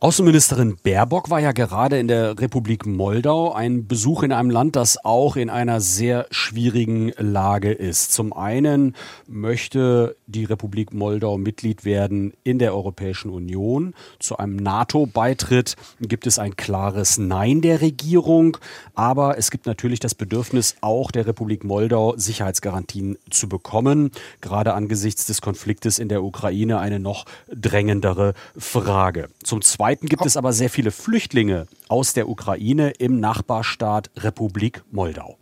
Außenministerin 0.00 0.76
Baerbock 0.80 1.28
war 1.28 1.40
ja 1.40 1.50
gerade 1.50 1.98
in 1.98 2.06
der 2.06 2.38
Republik 2.38 2.86
Moldau, 2.86 3.52
ein 3.52 3.88
Besuch 3.88 4.22
in 4.22 4.30
einem 4.30 4.48
Land, 4.48 4.76
das 4.76 5.04
auch 5.04 5.34
in 5.34 5.50
einer 5.50 5.80
sehr 5.80 6.28
schwierigen 6.30 7.12
Lage 7.18 7.72
ist. 7.72 8.12
Zum 8.12 8.32
einen 8.32 8.94
möchte 9.26 10.14
die 10.28 10.44
Republik 10.44 10.94
Moldau 10.94 11.36
Mitglied 11.36 11.84
werden 11.84 12.32
in 12.44 12.60
der 12.60 12.76
Europäischen 12.76 13.28
Union. 13.32 13.92
Zu 14.20 14.36
einem 14.36 14.54
NATO-Beitritt 14.54 15.74
gibt 16.00 16.28
es 16.28 16.38
ein 16.38 16.54
klares 16.54 17.18
Nein 17.18 17.60
der 17.60 17.80
Regierung, 17.80 18.56
aber 18.94 19.36
es 19.36 19.50
gibt 19.50 19.66
natürlich 19.66 19.98
das 19.98 20.14
Bedürfnis 20.14 20.76
auch 20.80 21.10
der 21.10 21.26
Republik 21.26 21.64
Moldau 21.64 22.14
Sicherheitsgarantien 22.16 23.18
zu 23.30 23.48
bekommen, 23.48 24.12
gerade 24.40 24.74
angesichts 24.74 25.26
des 25.26 25.40
Konfliktes 25.40 25.98
in 25.98 26.08
der 26.08 26.22
Ukraine 26.22 26.78
eine 26.78 27.00
noch 27.00 27.24
drängendere 27.48 28.34
Frage. 28.56 29.28
Zum 29.42 29.60
zweiten 29.60 29.87
Zweiten 29.88 30.06
gibt 30.06 30.26
es 30.26 30.36
aber 30.36 30.52
sehr 30.52 30.68
viele 30.68 30.90
Flüchtlinge 30.90 31.66
aus 31.88 32.12
der 32.12 32.28
Ukraine 32.28 32.90
im 32.98 33.20
Nachbarstaat 33.20 34.10
Republik 34.18 34.82
Moldau. 34.90 35.38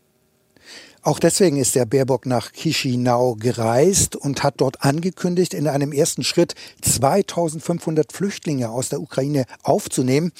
Auch 1.02 1.18
deswegen 1.18 1.56
ist 1.56 1.74
der 1.74 1.84
Baerbock 1.84 2.26
nach 2.26 2.52
Chisinau 2.52 3.34
gereist 3.34 4.14
und 4.14 4.44
hat 4.44 4.60
dort 4.60 4.84
angekündigt, 4.84 5.52
in 5.52 5.66
einem 5.66 5.90
ersten 5.90 6.22
Schritt 6.22 6.54
2500 6.82 8.12
Flüchtlinge 8.12 8.70
aus 8.70 8.88
der 8.88 9.00
Ukraine 9.00 9.46
aufzunehmen. 9.64 10.30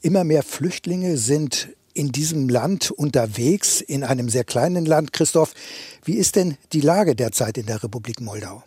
Immer 0.00 0.22
mehr 0.22 0.44
Flüchtlinge 0.44 1.16
sind 1.16 1.70
in 1.92 2.12
diesem 2.12 2.48
Land 2.48 2.92
unterwegs, 2.92 3.80
in 3.80 4.04
einem 4.04 4.28
sehr 4.28 4.44
kleinen 4.44 4.86
Land. 4.86 5.12
Christoph, 5.12 5.54
wie 6.04 6.14
ist 6.14 6.36
denn 6.36 6.56
die 6.72 6.82
Lage 6.82 7.16
derzeit 7.16 7.58
in 7.58 7.66
der 7.66 7.82
Republik 7.82 8.20
Moldau? 8.20 8.62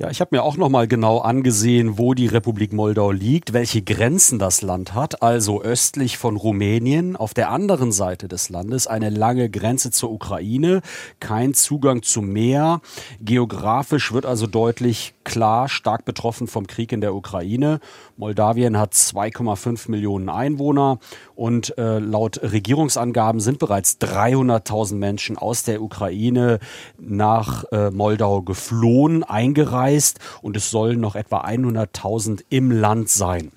Ja, 0.00 0.10
ich 0.10 0.20
habe 0.20 0.36
mir 0.36 0.44
auch 0.44 0.56
noch 0.56 0.68
mal 0.68 0.86
genau 0.86 1.18
angesehen, 1.18 1.98
wo 1.98 2.14
die 2.14 2.28
Republik 2.28 2.72
Moldau 2.72 3.10
liegt, 3.10 3.52
welche 3.52 3.82
Grenzen 3.82 4.38
das 4.38 4.62
Land 4.62 4.94
hat. 4.94 5.22
Also 5.24 5.60
östlich 5.60 6.18
von 6.18 6.36
Rumänien, 6.36 7.16
auf 7.16 7.34
der 7.34 7.50
anderen 7.50 7.90
Seite 7.90 8.28
des 8.28 8.48
Landes 8.48 8.86
eine 8.86 9.10
lange 9.10 9.50
Grenze 9.50 9.90
zur 9.90 10.12
Ukraine, 10.12 10.82
kein 11.18 11.52
Zugang 11.52 12.04
zum 12.04 12.28
Meer. 12.28 12.80
Geografisch 13.20 14.12
wird 14.12 14.24
also 14.24 14.46
deutlich 14.46 15.14
klar 15.28 15.68
stark 15.68 16.06
betroffen 16.06 16.48
vom 16.48 16.66
Krieg 16.66 16.90
in 16.90 17.02
der 17.02 17.14
Ukraine. 17.14 17.80
Moldawien 18.16 18.78
hat 18.78 18.94
2,5 18.94 19.90
Millionen 19.90 20.30
Einwohner 20.30 20.98
und 21.34 21.76
äh, 21.76 21.98
laut 21.98 22.40
Regierungsangaben 22.42 23.40
sind 23.40 23.58
bereits 23.58 23.98
300.000 24.00 24.94
Menschen 24.94 25.36
aus 25.36 25.64
der 25.64 25.82
Ukraine 25.82 26.60
nach 26.98 27.64
äh, 27.72 27.90
Moldau 27.90 28.40
geflohen, 28.40 29.22
eingereist 29.22 30.18
und 30.40 30.56
es 30.56 30.70
sollen 30.70 30.98
noch 30.98 31.14
etwa 31.14 31.42
100.000 31.42 32.44
im 32.48 32.70
Land 32.70 33.10
sein. 33.10 33.52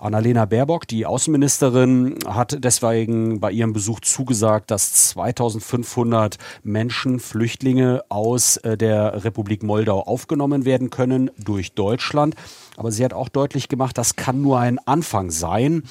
Annalena 0.00 0.46
Baerbock, 0.46 0.88
die 0.88 1.04
Außenministerin, 1.04 2.18
hat 2.26 2.56
deswegen 2.64 3.38
bei 3.38 3.52
ihrem 3.52 3.74
Besuch 3.74 4.00
zugesagt, 4.00 4.70
dass 4.70 5.10
2500 5.10 6.38
Menschen, 6.62 7.20
Flüchtlinge 7.20 8.02
aus 8.08 8.56
äh, 8.58 8.76
der 8.76 9.24
Republik 9.24 9.62
Moldau 9.62 10.00
aufgenommen 10.00 10.64
werden 10.64 10.90
können 10.90 11.30
durch 11.38 11.72
Deutschland. 11.74 12.34
Aber 12.80 12.92
sie 12.92 13.04
hat 13.04 13.12
auch 13.12 13.28
deutlich 13.28 13.68
gemacht, 13.68 13.98
das 13.98 14.16
kann 14.16 14.40
nur 14.40 14.58
ein 14.58 14.78
Anfang 14.86 15.30
sein. 15.30 15.82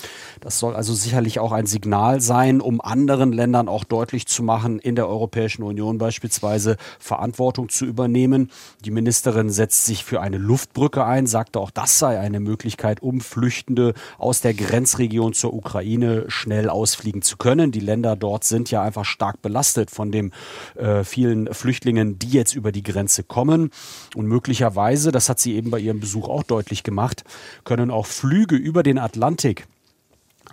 Das 0.42 0.58
soll 0.58 0.76
also 0.76 0.96
sicherlich 0.96 1.38
auch 1.38 1.52
ein 1.52 1.68
Signal 1.68 2.20
sein, 2.20 2.62
um 2.62 2.82
anderen 2.82 3.32
Ländern 3.32 3.70
auch 3.70 3.84
deutlich 3.84 4.26
zu 4.26 4.42
machen, 4.42 4.80
in 4.80 4.96
der 4.96 5.08
Europäischen 5.08 5.62
Union 5.62 6.00
beispielsweise 6.00 6.78
Verantwortung 6.98 7.70
zu 7.70 7.86
übernehmen. 7.86 8.50
Die 8.86 8.90
Ministerin 8.90 9.52
setzt 9.52 9.86
sich 9.86 10.04
für 10.04 10.20
eine 10.20 10.40
Luftbrücke 10.40 11.06
ein, 11.06 11.28
sagte 11.28 11.60
auch, 11.60 11.70
das 11.70 12.00
sei 12.00 12.20
eine 12.20 12.40
Möglichkeit, 12.40 13.04
um 13.04 13.22
Flüchtende 13.22 13.94
aus 14.18 14.42
der 14.42 14.56
Grenzregion 14.56 15.34
zur 15.34 15.54
Ukraine 15.54 16.26
schnell 16.28 16.72
ausfliegen 16.72 17.22
zu 17.22 17.38
können. 17.38 17.72
Die 17.72 17.82
Länder 17.82 18.16
dort 18.16 18.46
sind 18.46 18.72
ja 18.72 18.82
einfach 18.82 19.06
stark 19.06 19.44
belastet 19.44 19.92
von 19.92 20.12
den 20.12 20.34
äh, 20.76 21.04
vielen 21.04 21.54
Flüchtlingen, 21.54 22.18
die 22.18 22.30
jetzt 22.30 22.56
über 22.56 22.72
die 22.72 22.82
Grenze 22.82 23.22
kommen. 23.22 23.70
Und 24.16 24.26
möglicherweise, 24.26 25.12
das 25.12 25.30
hat 25.30 25.38
sie 25.38 25.54
eben 25.54 25.70
bei 25.70 25.78
ihrem 25.78 26.00
Besuch 26.00 26.28
auch 26.28 26.42
deutlich 26.42 26.79
möglich 26.80 26.84
gemacht, 26.84 27.24
können 27.64 27.92
auch 27.92 28.06
Flüge 28.06 28.56
über 28.56 28.84
den 28.84 28.98
Atlantik 28.98 29.68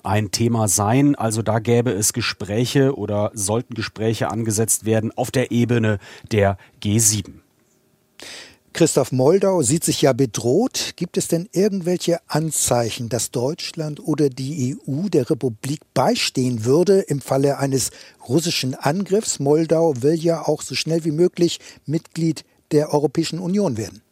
ein 0.02 0.30
Thema 0.30 0.68
sein. 0.68 1.14
Also 1.14 1.42
da 1.42 1.58
gäbe 1.58 1.90
es 1.90 2.12
Gespräche 2.12 2.96
oder 2.96 3.30
sollten 3.34 3.74
Gespräche 3.74 4.30
angesetzt 4.30 4.84
werden 4.84 5.10
auf 5.16 5.30
der 5.30 5.50
Ebene 5.50 5.98
der 6.30 6.58
G7. 6.82 7.40
Christoph 8.72 9.10
Moldau 9.10 9.62
sieht 9.62 9.84
sich 9.84 10.02
ja 10.02 10.12
bedroht. 10.12 10.92
Gibt 10.96 11.16
es 11.16 11.28
denn 11.28 11.48
irgendwelche 11.52 12.18
Anzeichen, 12.28 13.08
dass 13.08 13.30
Deutschland 13.30 14.00
oder 14.00 14.28
die 14.28 14.76
EU 14.76 15.08
der 15.08 15.30
Republik 15.30 15.80
beistehen 15.94 16.66
würde 16.66 17.00
im 17.00 17.22
Falle 17.22 17.58
eines 17.58 17.90
russischen 18.28 18.74
Angriffs? 18.74 19.40
Moldau 19.40 19.94
will 20.02 20.14
ja 20.14 20.42
auch 20.42 20.60
so 20.60 20.74
schnell 20.74 21.04
wie 21.06 21.10
möglich 21.10 21.58
Mitglied 21.86 22.44
der 22.70 22.92
Europäischen 22.92 23.38
Union 23.38 23.78
werden. 23.78 24.02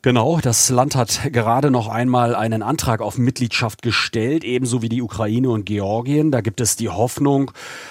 Genau, 0.00 0.38
das 0.40 0.70
Land 0.70 0.94
hat 0.94 1.32
gerade 1.32 1.72
noch 1.72 1.88
einmal 1.88 2.36
einen 2.36 2.62
Antrag 2.62 3.00
auf 3.00 3.18
Mitgliedschaft 3.18 3.82
gestellt, 3.82 4.44
ebenso 4.44 4.80
wie 4.80 4.88
die 4.88 5.02
Ukraine 5.02 5.50
und 5.50 5.64
Georgien. 5.64 6.30
Da 6.30 6.40
gibt 6.40 6.60
es 6.60 6.76
die 6.76 6.88
Hoffnung, 6.88 7.50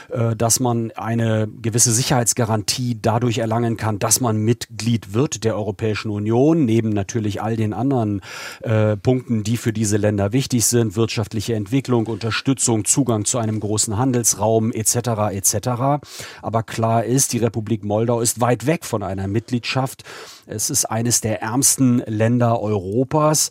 äh, 0.10 0.34
dass 0.34 0.62
man 0.62 0.92
eine 0.92 1.50
gewisse 1.62 1.92
Sicherheitsgarantie 1.92 2.98
dadurch 3.02 3.40
erlangen 3.40 3.76
kann, 3.76 4.00
dass 4.00 4.22
man 4.22 4.38
Mitglied 4.38 5.14
wird 5.14 5.44
der 5.44 5.58
Europäischen 5.58 6.10
Union, 6.10 6.64
neben 6.64 6.90
natürlich 6.90 7.42
all 7.42 7.58
den 7.58 7.74
anderen 7.74 8.22
äh, 8.62 8.96
Punkten, 8.96 9.44
die 9.44 9.58
für 9.58 9.74
diese 9.74 9.98
Länder 9.98 10.32
wichtig 10.32 10.66
sind, 10.66 10.96
wirtschaftliche 10.96 11.56
Entwicklung, 11.56 12.08
Unterstützung, 12.08 12.86
Zugang 12.86 13.26
zu 13.26 13.38
einem 13.38 13.60
großen 13.60 13.98
Handelsraum 13.98 14.72
etc. 14.72 14.96
etc. 15.32 16.02
Aber 16.42 16.64
klar 16.64 17.04
ist, 17.04 17.34
die 17.34 17.40
Republik 17.40 17.84
Moldau 17.84 18.22
ist 18.22 18.40
weit 18.40 18.66
weg 18.66 18.86
von 18.86 19.04
einer 19.04 19.28
Mitgliedschaft. 19.28 20.06
Es 20.46 20.70
ist 20.70 20.86
eines 20.86 21.20
der 21.20 21.42
ärmsten 21.42 21.97
Länder 22.06 22.62
Europas. 22.62 23.50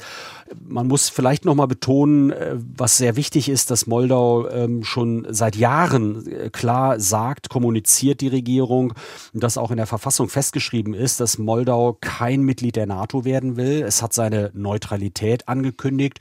Man 0.64 0.86
muss 0.86 1.08
vielleicht 1.08 1.44
noch 1.44 1.54
mal 1.54 1.66
betonen, 1.66 2.30
äh, 2.30 2.54
was 2.56 2.96
sehr 2.96 3.16
wichtig 3.16 3.48
ist, 3.48 3.70
dass 3.70 3.86
Moldau 3.86 4.48
ähm, 4.48 4.84
schon 4.84 5.26
seit 5.30 5.56
Jahren 5.56 6.26
äh, 6.26 6.50
klar 6.50 7.00
sagt, 7.00 7.48
kommuniziert 7.48 8.20
die 8.20 8.28
Regierung, 8.28 8.94
dass 9.32 9.58
auch 9.58 9.70
in 9.70 9.76
der 9.76 9.86
Verfassung 9.86 10.28
festgeschrieben 10.28 10.94
ist, 10.94 11.20
dass 11.20 11.38
Moldau 11.38 11.96
kein 12.00 12.42
Mitglied 12.42 12.76
der 12.76 12.86
NATO 12.86 13.24
werden 13.24 13.56
will. 13.56 13.82
Es 13.82 14.02
hat 14.02 14.12
seine 14.12 14.50
Neutralität 14.54 15.48
angekündigt. 15.48 16.20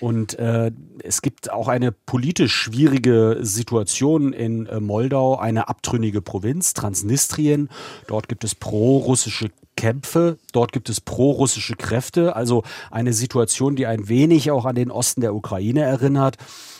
Und 0.00 0.38
äh, 0.38 0.72
es 1.02 1.22
gibt 1.22 1.52
auch 1.52 1.68
eine 1.68 1.92
politisch 1.92 2.54
schwierige 2.54 3.38
Situation 3.42 4.32
in 4.32 4.66
äh, 4.66 4.80
Moldau, 4.80 5.36
eine 5.36 5.68
abtrünnige 5.68 6.20
Provinz, 6.20 6.74
Transnistrien. 6.74 7.68
Dort 8.06 8.28
gibt 8.28 8.44
es 8.44 8.54
pro-russische 8.54 9.50
Kämpfe. 9.76 10.38
Dort 10.52 10.72
gibt 10.72 10.88
es 10.88 11.00
pro-russische 11.00 11.76
Kräfte, 11.76 12.36
also 12.36 12.62
eine 12.90 13.12
Situation, 13.12 13.76
die 13.76 13.86
ein 13.86 14.08
wenig 14.08 14.50
auch 14.50 14.64
an 14.64 14.74
den 14.74 14.90
Osten 14.90 15.20
der 15.20 15.34
Ukraine 15.34 15.82
erinnert. 15.82 16.36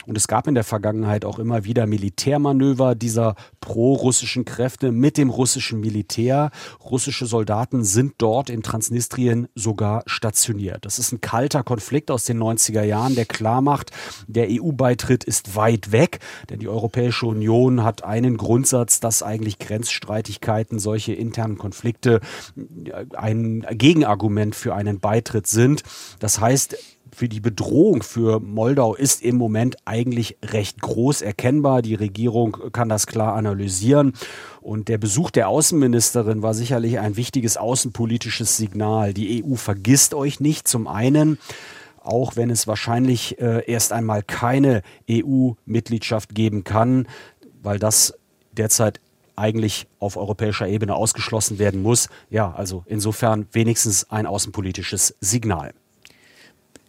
Und 0.06 0.16
es 0.16 0.28
gab 0.28 0.46
in 0.46 0.54
der 0.54 0.64
Vergangenheit 0.64 1.24
auch 1.24 1.38
immer 1.38 1.64
wieder 1.64 1.86
Militärmanöver 1.86 2.94
dieser 2.94 3.34
pro-russischen 3.60 4.44
Kräfte 4.44 4.92
mit 4.92 5.16
dem 5.16 5.30
russischen 5.30 5.80
Militär. 5.80 6.50
Russische 6.84 7.26
Soldaten 7.26 7.84
sind 7.84 8.14
dort 8.18 8.50
in 8.50 8.62
Transnistrien 8.62 9.48
sogar 9.54 10.02
stationiert. 10.06 10.84
Das 10.84 10.98
ist 10.98 11.12
ein 11.12 11.20
kalter 11.20 11.62
Konflikt 11.62 12.10
aus 12.10 12.24
den 12.24 12.42
90er 12.42 12.82
Jahren, 12.82 13.14
der 13.14 13.24
klar 13.24 13.60
macht, 13.62 13.90
der 14.26 14.48
EU-Beitritt 14.50 15.24
ist 15.24 15.56
weit 15.56 15.92
weg, 15.92 16.20
denn 16.50 16.58
die 16.58 16.68
Europäische 16.68 17.26
Union 17.26 17.82
hat 17.82 18.04
einen 18.04 18.36
Grundsatz, 18.36 19.00
dass 19.00 19.22
eigentlich 19.22 19.58
Grenzstreitigkeiten, 19.58 20.78
solche 20.78 21.12
internen 21.12 21.58
Konflikte 21.58 22.20
ein 23.16 23.66
Gegenargument 23.70 24.54
für 24.54 24.74
einen 24.74 25.00
Beitritt 25.00 25.46
sind. 25.46 25.82
Das 26.18 26.40
heißt, 26.40 26.76
für 27.14 27.28
die 27.28 27.40
Bedrohung 27.40 28.02
für 28.02 28.40
Moldau 28.40 28.94
ist 28.94 29.22
im 29.22 29.36
Moment 29.36 29.76
eigentlich 29.84 30.36
recht 30.44 30.80
groß 30.80 31.22
erkennbar. 31.22 31.80
Die 31.80 31.94
Regierung 31.94 32.56
kann 32.72 32.88
das 32.88 33.06
klar 33.06 33.34
analysieren. 33.34 34.12
Und 34.60 34.88
der 34.88 34.98
Besuch 34.98 35.30
der 35.30 35.48
Außenministerin 35.48 36.42
war 36.42 36.54
sicherlich 36.54 36.98
ein 36.98 37.16
wichtiges 37.16 37.56
außenpolitisches 37.56 38.56
Signal. 38.56 39.14
Die 39.14 39.44
EU 39.44 39.54
vergisst 39.54 40.14
euch 40.14 40.40
nicht. 40.40 40.66
Zum 40.66 40.88
einen, 40.88 41.38
auch 42.02 42.36
wenn 42.36 42.50
es 42.50 42.66
wahrscheinlich 42.66 43.40
äh, 43.40 43.62
erst 43.70 43.92
einmal 43.92 44.22
keine 44.22 44.82
EU-Mitgliedschaft 45.10 46.34
geben 46.34 46.64
kann, 46.64 47.06
weil 47.62 47.78
das 47.78 48.14
derzeit 48.52 49.00
eigentlich 49.36 49.86
auf 49.98 50.16
europäischer 50.16 50.68
Ebene 50.68 50.94
ausgeschlossen 50.94 51.58
werden 51.58 51.82
muss. 51.82 52.08
Ja, 52.30 52.52
also 52.52 52.84
insofern 52.86 53.46
wenigstens 53.52 54.10
ein 54.10 54.26
außenpolitisches 54.26 55.16
Signal. 55.20 55.72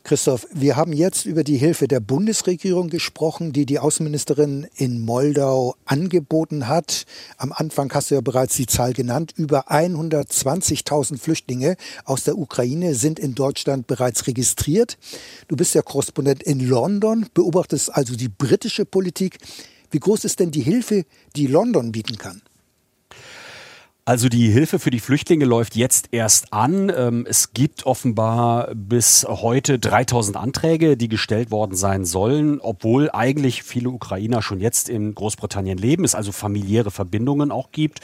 Christoph, 0.06 0.46
wir 0.54 0.76
haben 0.76 0.94
jetzt 0.94 1.26
über 1.26 1.44
die 1.44 1.58
Hilfe 1.58 1.88
der 1.88 2.00
Bundesregierung 2.00 2.90
gesprochen, 2.90 3.54
die 3.54 3.66
die 3.66 3.80
Außenministerin 3.80 4.68
in 4.76 5.02
Moldau 5.04 5.74
angeboten 5.86 6.68
hat. 6.68 7.08
Am 7.38 7.52
Anfang 7.52 7.92
hast 7.92 8.12
du 8.12 8.16
ja 8.16 8.22
bereits 8.22 8.56
die 8.56 8.68
Zahl 8.68 8.94
genannt. 8.94 9.34
Über 9.36 9.72
120.000 9.72 11.18
Flüchtlinge 11.18 11.76
aus 12.04 12.24
der 12.24 12.38
Ukraine 12.38 12.94
sind 12.94 13.18
in 13.18 13.34
Deutschland 13.34 13.88
bereits 13.88 14.28
registriert. 14.28 15.00
Du 15.48 15.56
bist 15.56 15.74
ja 15.74 15.82
Korrespondent 15.82 16.44
in 16.44 16.60
London, 16.60 17.26
beobachtest 17.34 17.92
also 17.92 18.16
die 18.16 18.30
britische 18.30 18.86
Politik. 18.86 19.40
Wie 19.90 20.00
groß 20.00 20.24
ist 20.26 20.40
denn 20.40 20.52
die 20.52 20.62
Hilfe, 20.62 21.06
die 21.36 21.48
London 21.48 21.92
bieten 21.92 22.20
kann? 22.20 22.44
Also 24.08 24.30
die 24.30 24.50
Hilfe 24.50 24.78
für 24.78 24.92
die 24.92 25.00
Flüchtlinge 25.00 25.46
läuft 25.46 25.76
jetzt 25.76 26.10
erst 26.12 26.54
an. 26.54 26.92
Ähm, 26.96 27.26
es 27.28 27.54
gibt 27.54 27.88
offenbar 27.88 28.70
bis 28.76 29.26
heute 29.28 29.80
3000 29.80 30.38
Anträge, 30.38 30.96
die 30.96 31.08
gestellt 31.08 31.50
worden 31.50 31.76
sein 31.76 32.06
sollen, 32.06 32.60
obwohl 32.62 33.10
eigentlich 33.10 33.64
viele 33.64 33.90
Ukrainer 33.90 34.44
schon 34.44 34.60
jetzt 34.60 34.90
in 34.90 35.16
Großbritannien 35.16 35.80
leben, 35.80 36.04
es 36.04 36.14
also 36.14 36.32
familiäre 36.32 36.92
Verbindungen 36.92 37.52
auch 37.52 37.72
gibt. 37.72 38.02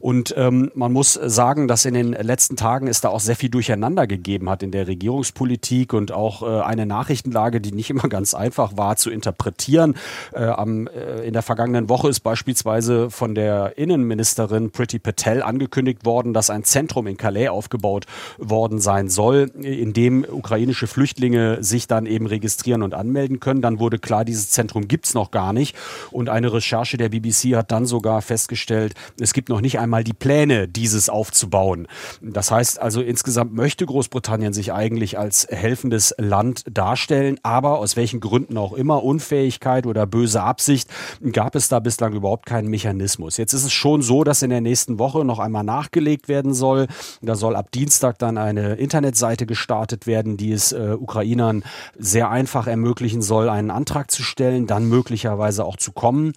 Und 0.00 0.34
ähm, 0.36 0.70
man 0.74 0.92
muss 0.92 1.14
sagen, 1.14 1.66
dass 1.66 1.86
in 1.86 1.94
den 1.94 2.12
letzten 2.12 2.56
Tagen 2.56 2.86
es 2.86 3.00
da 3.00 3.08
auch 3.08 3.20
sehr 3.20 3.36
viel 3.36 3.48
Durcheinander 3.48 4.06
gegeben 4.06 4.50
hat 4.50 4.62
in 4.62 4.70
der 4.70 4.86
Regierungspolitik 4.86 5.94
und 5.94 6.12
auch 6.12 6.42
äh, 6.42 6.60
eine 6.60 6.84
Nachrichtenlage, 6.84 7.62
die 7.62 7.72
nicht 7.72 7.88
immer 7.98 8.10
ganz 8.10 8.34
einfach 8.34 8.76
war 8.76 8.96
zu 8.96 9.10
interpretieren. 9.10 9.94
Äh, 10.34 10.42
äh, 10.44 11.26
in 11.26 11.32
der 11.32 11.42
vergangenen 11.42 11.88
Woche 11.88 12.10
ist 12.10 12.20
beispielsweise 12.20 13.08
von 13.08 13.34
der 13.34 13.78
Innenministerin 13.78 14.72
Priti 14.72 14.98
Patel 14.98 15.37
offiziell 15.38 15.42
angekündigt 15.42 16.04
worden, 16.04 16.32
dass 16.32 16.50
ein 16.50 16.64
Zentrum 16.64 17.06
in 17.06 17.16
Calais 17.16 17.48
aufgebaut 17.48 18.06
worden 18.38 18.80
sein 18.80 19.08
soll, 19.08 19.50
in 19.60 19.92
dem 19.92 20.24
ukrainische 20.28 20.86
Flüchtlinge 20.86 21.62
sich 21.62 21.86
dann 21.86 22.06
eben 22.06 22.26
registrieren 22.26 22.82
und 22.82 22.94
anmelden 22.94 23.40
können. 23.40 23.62
Dann 23.62 23.78
wurde 23.78 23.98
klar, 23.98 24.24
dieses 24.24 24.50
Zentrum 24.50 24.88
gibt 24.88 25.06
es 25.06 25.14
noch 25.14 25.30
gar 25.30 25.52
nicht. 25.52 25.76
Und 26.10 26.28
eine 26.28 26.52
Recherche 26.52 26.96
der 26.96 27.08
BBC 27.08 27.56
hat 27.56 27.70
dann 27.72 27.86
sogar 27.86 28.22
festgestellt, 28.22 28.94
es 29.20 29.32
gibt 29.32 29.48
noch 29.48 29.60
nicht 29.60 29.78
einmal 29.78 30.04
die 30.04 30.12
Pläne, 30.12 30.68
dieses 30.68 31.08
aufzubauen. 31.08 31.86
Das 32.20 32.50
heißt 32.50 32.80
also, 32.80 33.00
insgesamt 33.00 33.54
möchte 33.54 33.86
Großbritannien 33.86 34.52
sich 34.52 34.72
eigentlich 34.72 35.18
als 35.18 35.46
helfendes 35.50 36.14
Land 36.18 36.64
darstellen, 36.70 37.38
aber 37.42 37.78
aus 37.78 37.96
welchen 37.96 38.20
Gründen 38.20 38.56
auch 38.56 38.72
immer, 38.72 39.02
Unfähigkeit 39.02 39.86
oder 39.86 40.06
böse 40.06 40.42
Absicht, 40.42 40.88
gab 41.32 41.54
es 41.54 41.68
da 41.68 41.80
bislang 41.80 42.12
überhaupt 42.12 42.46
keinen 42.46 42.68
Mechanismus. 42.68 43.36
Jetzt 43.36 43.52
ist 43.52 43.64
es 43.64 43.72
schon 43.72 44.02
so, 44.02 44.24
dass 44.24 44.42
in 44.42 44.50
der 44.50 44.60
nächsten 44.60 44.98
Woche 44.98 45.24
noch 45.28 45.38
einmal 45.38 45.62
nachgelegt 45.62 46.28
werden 46.28 46.54
soll. 46.54 46.88
Da 47.22 47.36
soll 47.36 47.54
ab 47.54 47.70
Dienstag 47.70 48.18
dann 48.18 48.36
eine 48.36 48.74
Internetseite 48.74 49.46
gestartet 49.46 50.08
werden, 50.08 50.36
die 50.36 50.50
es 50.50 50.72
äh, 50.72 50.96
Ukrainern 50.98 51.62
sehr 51.96 52.30
einfach 52.30 52.66
ermöglichen 52.66 53.22
soll, 53.22 53.48
einen 53.48 53.70
Antrag 53.70 54.10
zu 54.10 54.24
stellen, 54.24 54.66
dann 54.66 54.88
möglicherweise 54.88 55.64
auch 55.64 55.76
zu 55.76 55.92
kommen. 55.92 56.32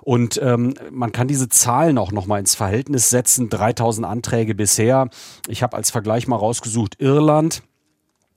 Und 0.00 0.40
ähm, 0.42 0.74
man 0.90 1.12
kann 1.12 1.28
diese 1.28 1.50
Zahlen 1.50 1.98
auch 1.98 2.12
noch 2.12 2.26
mal 2.26 2.38
ins 2.38 2.54
Verhältnis 2.54 3.10
setzen. 3.10 3.50
3000 3.50 4.06
Anträge 4.06 4.54
bisher. 4.54 5.10
Ich 5.48 5.62
habe 5.62 5.76
als 5.76 5.90
Vergleich 5.90 6.26
mal 6.26 6.36
rausgesucht 6.36 6.96
Irland 7.00 7.62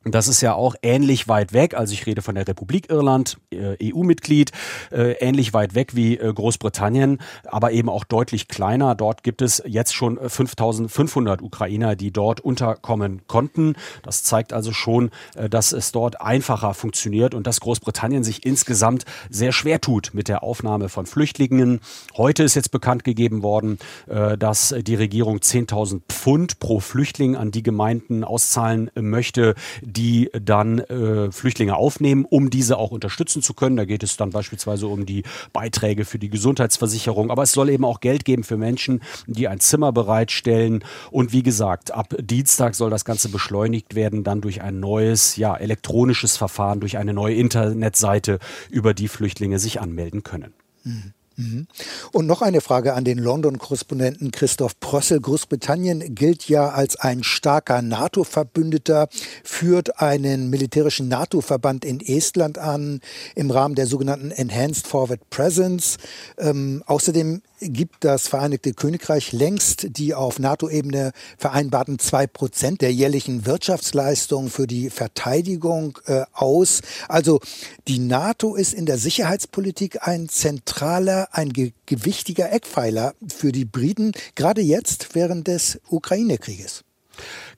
das 0.05 0.29
ist 0.29 0.39
ja 0.39 0.53
auch 0.53 0.75
ähnlich 0.81 1.27
weit 1.27 1.51
weg, 1.51 1.73
also 1.73 1.93
ich 1.93 2.05
rede 2.05 2.21
von 2.21 2.35
der 2.35 2.47
Republik 2.47 2.89
Irland, 2.89 3.37
äh, 3.51 3.91
EU-Mitglied, 3.91 4.51
äh, 4.93 5.11
ähnlich 5.19 5.53
weit 5.53 5.75
weg 5.75 5.93
wie 5.93 6.17
äh, 6.17 6.33
Großbritannien, 6.33 7.19
aber 7.45 7.73
eben 7.73 7.89
auch 7.89 8.05
deutlich 8.05 8.47
kleiner. 8.47 8.95
Dort 8.95 9.23
gibt 9.23 9.41
es 9.41 9.61
jetzt 9.65 9.93
schon 9.93 10.17
5500 10.17 11.41
Ukrainer, 11.41 11.97
die 11.97 12.11
dort 12.11 12.39
unterkommen 12.39 13.27
konnten. 13.27 13.75
Das 14.01 14.23
zeigt 14.23 14.53
also 14.53 14.71
schon, 14.71 15.11
dass 15.49 15.73
es 15.73 15.91
dort 15.91 16.21
einfacher 16.21 16.73
funktioniert 16.73 17.33
und 17.33 17.45
dass 17.45 17.59
Großbritannien 17.59 18.23
sich 18.23 18.45
insgesamt 18.45 19.03
sehr 19.29 19.51
schwer 19.51 19.81
tut 19.81 20.11
mit 20.13 20.27
der 20.27 20.43
Aufnahme 20.43 20.87
von 20.87 21.05
Flüchtlingen. 21.05 21.81
Heute 22.15 22.43
ist 22.43 22.55
jetzt 22.55 22.71
bekannt 22.71 23.03
gegeben 23.03 23.43
worden, 23.43 23.79
dass 24.07 24.73
die 24.79 24.95
Regierung 24.95 25.37
10.000 25.37 26.01
Pfund 26.07 26.59
pro 26.59 26.79
Flüchtling 26.79 27.35
an 27.35 27.51
die 27.51 27.63
Gemeinden 27.63 28.23
auszahlen 28.23 28.89
möchte, 28.95 29.55
die 29.89 30.29
dann 30.33 30.79
äh, 30.79 31.31
Flüchtlinge 31.31 31.75
aufnehmen, 31.75 32.25
um 32.29 32.49
diese 32.49 32.77
auch 32.77 32.91
unterstützen 32.91 33.41
zu 33.41 33.53
können. 33.53 33.77
Da 33.77 33.85
geht 33.85 34.03
es 34.03 34.17
dann 34.17 34.29
beispielsweise 34.29 34.87
um 34.87 35.05
die 35.05 35.23
Beiträge 35.53 36.05
für 36.05 36.19
die 36.19 36.29
Gesundheitsversicherung. 36.29 37.31
Aber 37.31 37.43
es 37.43 37.51
soll 37.51 37.69
eben 37.69 37.85
auch 37.85 37.99
Geld 37.99 38.25
geben 38.25 38.43
für 38.43 38.57
Menschen, 38.57 39.01
die 39.27 39.47
ein 39.47 39.59
Zimmer 39.59 39.91
bereitstellen. 39.91 40.83
Und 41.11 41.33
wie 41.33 41.43
gesagt, 41.43 41.91
ab 41.91 42.15
Dienstag 42.19 42.75
soll 42.75 42.89
das 42.89 43.05
Ganze 43.05 43.29
beschleunigt 43.29 43.95
werden, 43.95 44.23
dann 44.23 44.41
durch 44.41 44.61
ein 44.61 44.79
neues, 44.79 45.35
ja, 45.35 45.55
elektronisches 45.55 46.37
Verfahren, 46.37 46.79
durch 46.79 46.97
eine 46.97 47.13
neue 47.13 47.35
Internetseite, 47.35 48.39
über 48.69 48.93
die 48.93 49.07
Flüchtlinge 49.07 49.59
sich 49.59 49.81
anmelden 49.81 50.23
können. 50.23 50.53
Mhm. 50.83 51.13
Mhm. 51.39 51.67
Und 52.11 52.27
noch 52.27 52.41
eine 52.41 52.59
Frage 52.59 52.93
an 52.93 53.05
den 53.05 53.17
London-Korrespondenten 53.17 54.31
Christoph 54.31 54.77
Prössel. 54.81 55.21
Großbritannien 55.21 56.13
gilt 56.13 56.49
ja 56.49 56.69
als 56.69 56.97
ein 56.97 57.23
starker 57.23 57.81
NATO-Verbündeter, 57.81 59.07
führt 59.43 60.01
einen 60.01 60.49
militärischen 60.49 61.07
NATO-Verband 61.07 61.85
in 61.85 62.01
Estland 62.01 62.57
an 62.57 62.99
im 63.35 63.51
Rahmen 63.51 63.75
der 63.75 63.87
sogenannten 63.87 64.31
Enhanced 64.31 64.85
Forward 64.85 65.29
Presence. 65.29 65.97
Ähm, 66.37 66.83
außerdem 66.85 67.41
gibt 67.61 68.03
das 68.03 68.27
Vereinigte 68.27 68.73
Königreich 68.73 69.31
längst 69.31 69.97
die 69.97 70.13
auf 70.13 70.39
NATO-Ebene 70.39 71.11
vereinbarten 71.37 71.99
zwei 71.99 72.27
Prozent 72.27 72.81
der 72.81 72.93
jährlichen 72.93 73.45
Wirtschaftsleistung 73.45 74.49
für 74.49 74.67
die 74.67 74.89
Verteidigung 74.89 75.99
äh, 76.05 76.23
aus. 76.33 76.81
Also 77.07 77.39
die 77.87 77.99
NATO 77.99 78.55
ist 78.55 78.73
in 78.73 78.85
der 78.85 78.97
Sicherheitspolitik 78.97 80.07
ein 80.07 80.29
zentraler, 80.29 81.29
ein 81.31 81.53
ge 81.53 81.73
gewichtiger 81.85 82.51
Eckpfeiler 82.51 83.15
für 83.27 83.51
die 83.51 83.65
Briten, 83.65 84.11
gerade 84.35 84.61
jetzt 84.61 85.15
während 85.15 85.47
des 85.47 85.79
Ukraine-Krieges. 85.89 86.83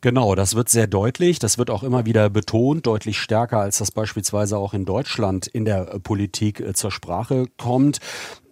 Genau, 0.02 0.36
das 0.36 0.56
wird 0.56 0.70
sehr 0.70 0.88
deutlich. 0.88 1.40
Das 1.40 1.58
wird 1.58 1.70
auch 1.70 1.84
immer 1.84 2.06
wieder 2.06 2.30
betont, 2.30 2.88
deutlich 2.88 3.20
stärker, 3.20 3.60
als 3.60 3.78
das 3.78 3.92
beispielsweise 3.92 4.58
auch 4.58 4.74
in 4.74 4.86
Deutschland 4.86 5.48
in 5.48 5.66
der 5.66 6.00
Politik 6.04 6.60
äh, 6.60 6.74
zur 6.74 6.92
Sprache 6.92 7.46
kommt. 7.58 8.00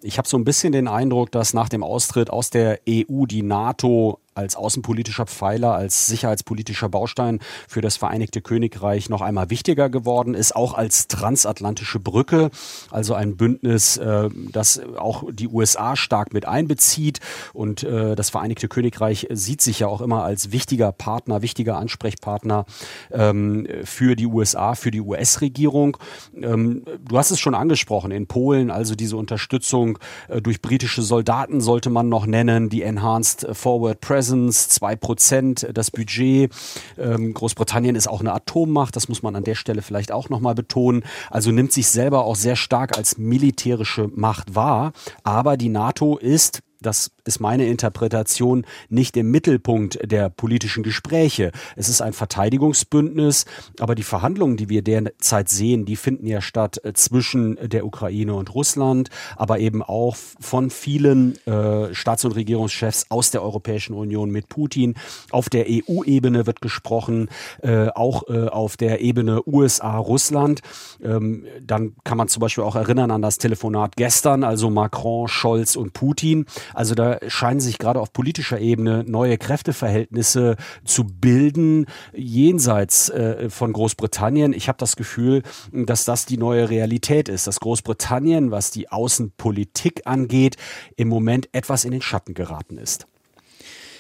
Ich 0.02 0.18
habe 0.18 0.28
so 0.28 0.38
ein 0.38 0.46
bisschen 0.46 0.72
den 0.72 0.88
Eindruck, 0.88 1.32
dass 1.32 1.54
nach 1.54 1.70
dem 1.70 1.84
Austritt 1.84 2.30
aus 2.30 2.50
der 2.50 2.80
EU 2.88 3.26
die 3.26 3.44
NATO 3.44 4.20
als 4.40 4.56
außenpolitischer 4.56 5.26
Pfeiler, 5.26 5.74
als 5.74 6.08
sicherheitspolitischer 6.08 6.88
Baustein 6.88 7.40
für 7.68 7.82
das 7.82 7.98
Vereinigte 7.98 8.42
Königreich 8.42 9.10
noch 9.10 9.22
einmal 9.22 9.50
wichtiger 9.50 9.90
geworden 9.90 10.34
ist, 10.34 10.56
auch 10.56 10.74
als 10.74 11.08
transatlantische 11.08 12.00
Brücke, 12.00 12.50
also 12.90 13.14
ein 13.14 13.36
Bündnis, 13.36 13.98
äh, 13.98 14.30
das 14.52 14.82
auch 14.98 15.26
die 15.30 15.50
USA 15.50 15.98
stark 15.98 16.34
mit 16.34 16.46
einbezieht. 16.46 17.20
Und 17.54 17.84
äh, 17.84 18.16
das 18.16 18.30
Vereinigte 18.30 18.70
Königreich 18.70 19.28
sieht 19.30 19.62
sich 19.62 19.80
ja 19.80 19.88
auch 19.88 20.02
immer 20.02 20.24
als 20.24 20.52
wichtiger 20.52 20.94
Partner, 20.94 21.42
wichtiger 21.42 21.78
Ansprechpartner 21.78 22.66
ähm, 23.12 23.68
für 23.84 24.16
die 24.16 24.26
USA, 24.26 24.76
für 24.76 24.92
die 24.92 25.02
US-Regierung. 25.02 25.98
Ähm, 26.42 26.86
du 27.06 27.18
hast 27.18 27.32
es 27.32 27.40
schon 27.40 27.56
angesprochen, 27.56 28.12
in 28.12 28.28
Polen, 28.28 28.72
also 28.72 28.96
diese 28.96 29.18
Unterstützung 29.18 30.00
äh, 30.30 30.42
durch 30.42 30.62
britische 30.62 31.02
Soldaten 31.02 31.60
sollte 31.60 31.90
man 31.90 32.08
noch 32.08 32.26
nennen, 32.26 32.70
die 32.70 32.84
Enhanced 32.84 33.46
Forward 33.52 34.00
Presence 34.00 34.29
Presence, 34.30 34.68
zwei 34.68 34.96
Prozent 34.96 35.68
das 35.74 35.90
Budget. 35.90 36.54
Ähm, 37.00 37.34
Großbritannien 37.34 37.96
ist 37.96 38.08
auch 38.08 38.20
eine 38.20 38.34
Atommacht, 38.34 38.96
das 38.96 39.10
muss 39.10 39.24
man 39.24 39.36
an 39.36 39.44
der 39.44 39.56
Stelle 39.56 39.82
vielleicht 39.82 40.12
auch 40.12 40.30
nochmal 40.30 40.54
betonen. 40.54 41.04
Also 41.32 41.52
nimmt 41.52 41.74
sich 41.74 41.88
selber 41.88 42.26
auch 42.26 42.36
sehr 42.36 42.56
stark 42.56 42.96
als 42.96 43.18
militärische 43.18 44.08
Macht 44.14 44.54
wahr. 44.54 44.92
Aber 45.24 45.58
die 45.58 45.70
NATO 45.70 46.18
ist 46.18 46.62
das 46.82 47.12
ist 47.26 47.40
meine 47.40 47.68
Interpretation, 47.68 48.66
nicht 48.90 49.18
im 49.18 49.32
Mittelpunkt 49.32 50.00
der 50.04 50.30
politischen 50.30 50.84
Gespräche. 50.84 51.52
Es 51.76 51.90
ist 51.90 52.02
ein 52.02 52.14
Verteidigungsbündnis, 52.14 53.46
aber 53.80 53.96
die 53.96 54.04
Verhandlungen, 54.04 54.58
die 54.58 54.70
wir 54.70 54.82
derzeit 54.82 55.50
sehen, 55.50 55.86
die 55.86 55.96
finden 55.96 56.26
ja 56.26 56.42
statt 56.42 56.80
äh, 56.84 56.94
zwischen 56.94 57.58
der 57.62 57.86
Ukraine 57.86 58.34
und 58.34 58.54
Russland, 58.56 59.10
aber 59.36 59.60
eben 59.60 59.84
auch 59.84 60.16
von 60.16 60.70
vielen 60.70 61.36
äh, 61.46 61.94
Staats- 61.94 62.26
und 62.26 62.34
Regierungschefs 62.34 63.08
aus 63.10 63.32
der 63.32 63.44
Europäischen 63.44 63.94
Union 63.94 64.30
mit 64.30 64.48
Putin. 64.48 64.96
Auf 65.32 65.50
der 65.50 65.66
EU-Ebene 65.68 66.48
wird 66.48 66.62
gesprochen, 66.62 67.30
äh, 67.62 67.88
auch 67.90 68.24
äh, 68.30 68.48
auf 68.48 68.78
der 68.78 69.02
Ebene 69.02 69.42
USA-Russland. 69.46 70.62
Ähm, 71.04 71.46
dann 71.62 71.96
kann 72.04 72.18
man 72.18 72.30
zum 72.30 72.42
Beispiel 72.42 72.64
auch 72.64 72.76
erinnern 72.76 73.12
an 73.12 73.22
das 73.22 73.38
Telefonat 73.38 73.96
gestern, 73.98 74.44
also 74.44 74.70
Macron, 74.70 75.28
Scholz 75.28 75.76
und 75.76 75.94
Putin. 75.94 76.46
Also 76.74 76.96
da 76.96 77.20
scheinen 77.28 77.60
sich 77.60 77.78
gerade 77.78 78.00
auf 78.00 78.14
politischer 78.14 78.60
Ebene 78.60 79.04
neue 79.06 79.38
Kräfteverhältnisse 79.38 80.56
zu 80.86 81.04
bilden, 81.06 81.86
jenseits 82.14 83.10
äh, 83.10 83.50
von 83.50 83.74
Großbritannien. 83.74 84.54
Ich 84.54 84.68
habe 84.68 84.78
das 84.78 84.96
Gefühl, 84.96 85.44
dass 85.72 86.06
das 86.06 86.26
die 86.26 86.38
neue 86.38 86.70
Realität 86.70 87.30
ist, 87.30 87.48
dass 87.48 87.60
Großbritannien, 87.60 88.52
was 88.52 88.72
die 88.72 88.90
Außenpolitik 88.92 90.02
angeht, 90.06 90.58
im 90.96 91.08
Moment 91.08 91.50
etwas 91.52 91.86
in 91.86 91.92
den 91.92 92.02
Schatten 92.02 92.34
geraten 92.34 92.78
ist. 92.78 93.08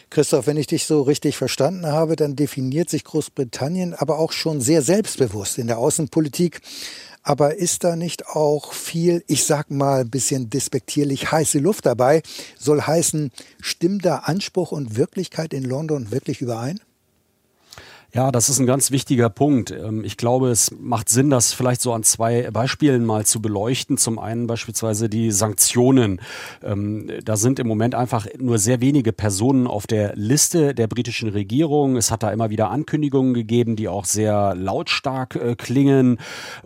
Christoph, 0.10 0.48
wenn 0.48 0.58
ich 0.58 0.66
dich 0.66 0.86
so 0.86 1.04
richtig 1.04 1.38
verstanden 1.38 1.86
habe, 1.86 2.16
dann 2.16 2.36
definiert 2.36 2.90
sich 2.90 3.04
Großbritannien 3.04 3.94
aber 3.94 4.18
auch 4.18 4.32
schon 4.32 4.60
sehr 4.60 4.82
selbstbewusst 4.82 5.60
in 5.60 5.68
der 5.68 5.78
Außenpolitik 5.78 6.62
aber 7.30 7.58
ist 7.58 7.84
da 7.84 7.96
nicht 7.96 8.30
auch 8.30 8.74
viel, 8.74 9.24
ich 9.28 9.46
sag 9.46 9.70
mal 9.70 10.02
ein 10.02 10.10
bisschen 10.10 10.50
despektierlich, 10.50 11.32
heiße 11.32 11.60
Luft 11.60 11.86
dabei? 11.86 12.24
Soll 12.58 12.82
heißen, 12.82 13.32
stimmt 13.62 14.04
da 14.04 14.16
Anspruch 14.26 14.72
und 14.72 14.98
Wirklichkeit 14.98 15.54
in 15.54 15.64
London 15.64 16.10
wirklich 16.10 16.42
überein? 16.42 16.80
Ja, 18.12 18.32
das 18.32 18.50
ist 18.50 18.58
ein 18.58 18.66
ganz 18.66 18.90
wichtiger 18.90 19.30
Punkt. 19.30 19.70
Ähm, 19.70 20.04
ich 20.04 20.18
glaube, 20.18 20.50
es 20.50 20.72
macht 20.80 21.10
Sinn, 21.10 21.30
das 21.30 21.54
vielleicht 21.54 21.80
so 21.80 21.94
an 21.94 22.02
zwei 22.02 22.50
Beispielen 22.50 23.06
mal 23.06 23.24
zu 23.24 23.40
beleuchten. 23.40 23.98
Zum 23.98 24.18
einen 24.18 24.48
beispielsweise 24.48 25.10
die 25.10 25.30
Sanktionen. 25.30 26.20
Ähm, 26.64 27.12
da 27.24 27.38
sind 27.38 27.60
im 27.60 27.68
Moment 27.68 27.94
einfach 27.94 28.26
nur 28.40 28.58
sehr 28.58 28.82
wenige 28.82 29.14
Personen 29.14 29.68
auf 29.68 29.86
der 29.86 30.16
Liste 30.16 30.74
der 30.74 30.88
britischen 30.88 31.30
Regierung. 31.30 31.98
Es 31.98 32.10
hat 32.10 32.24
da 32.24 32.32
immer 32.32 32.50
wieder 32.50 32.72
Ankündigungen 32.72 33.36
gegeben, 33.36 33.76
die 33.76 33.88
auch 33.88 34.06
sehr 34.06 34.56
lautstark 34.56 35.36
äh, 35.36 35.56
klingen. 35.56 36.18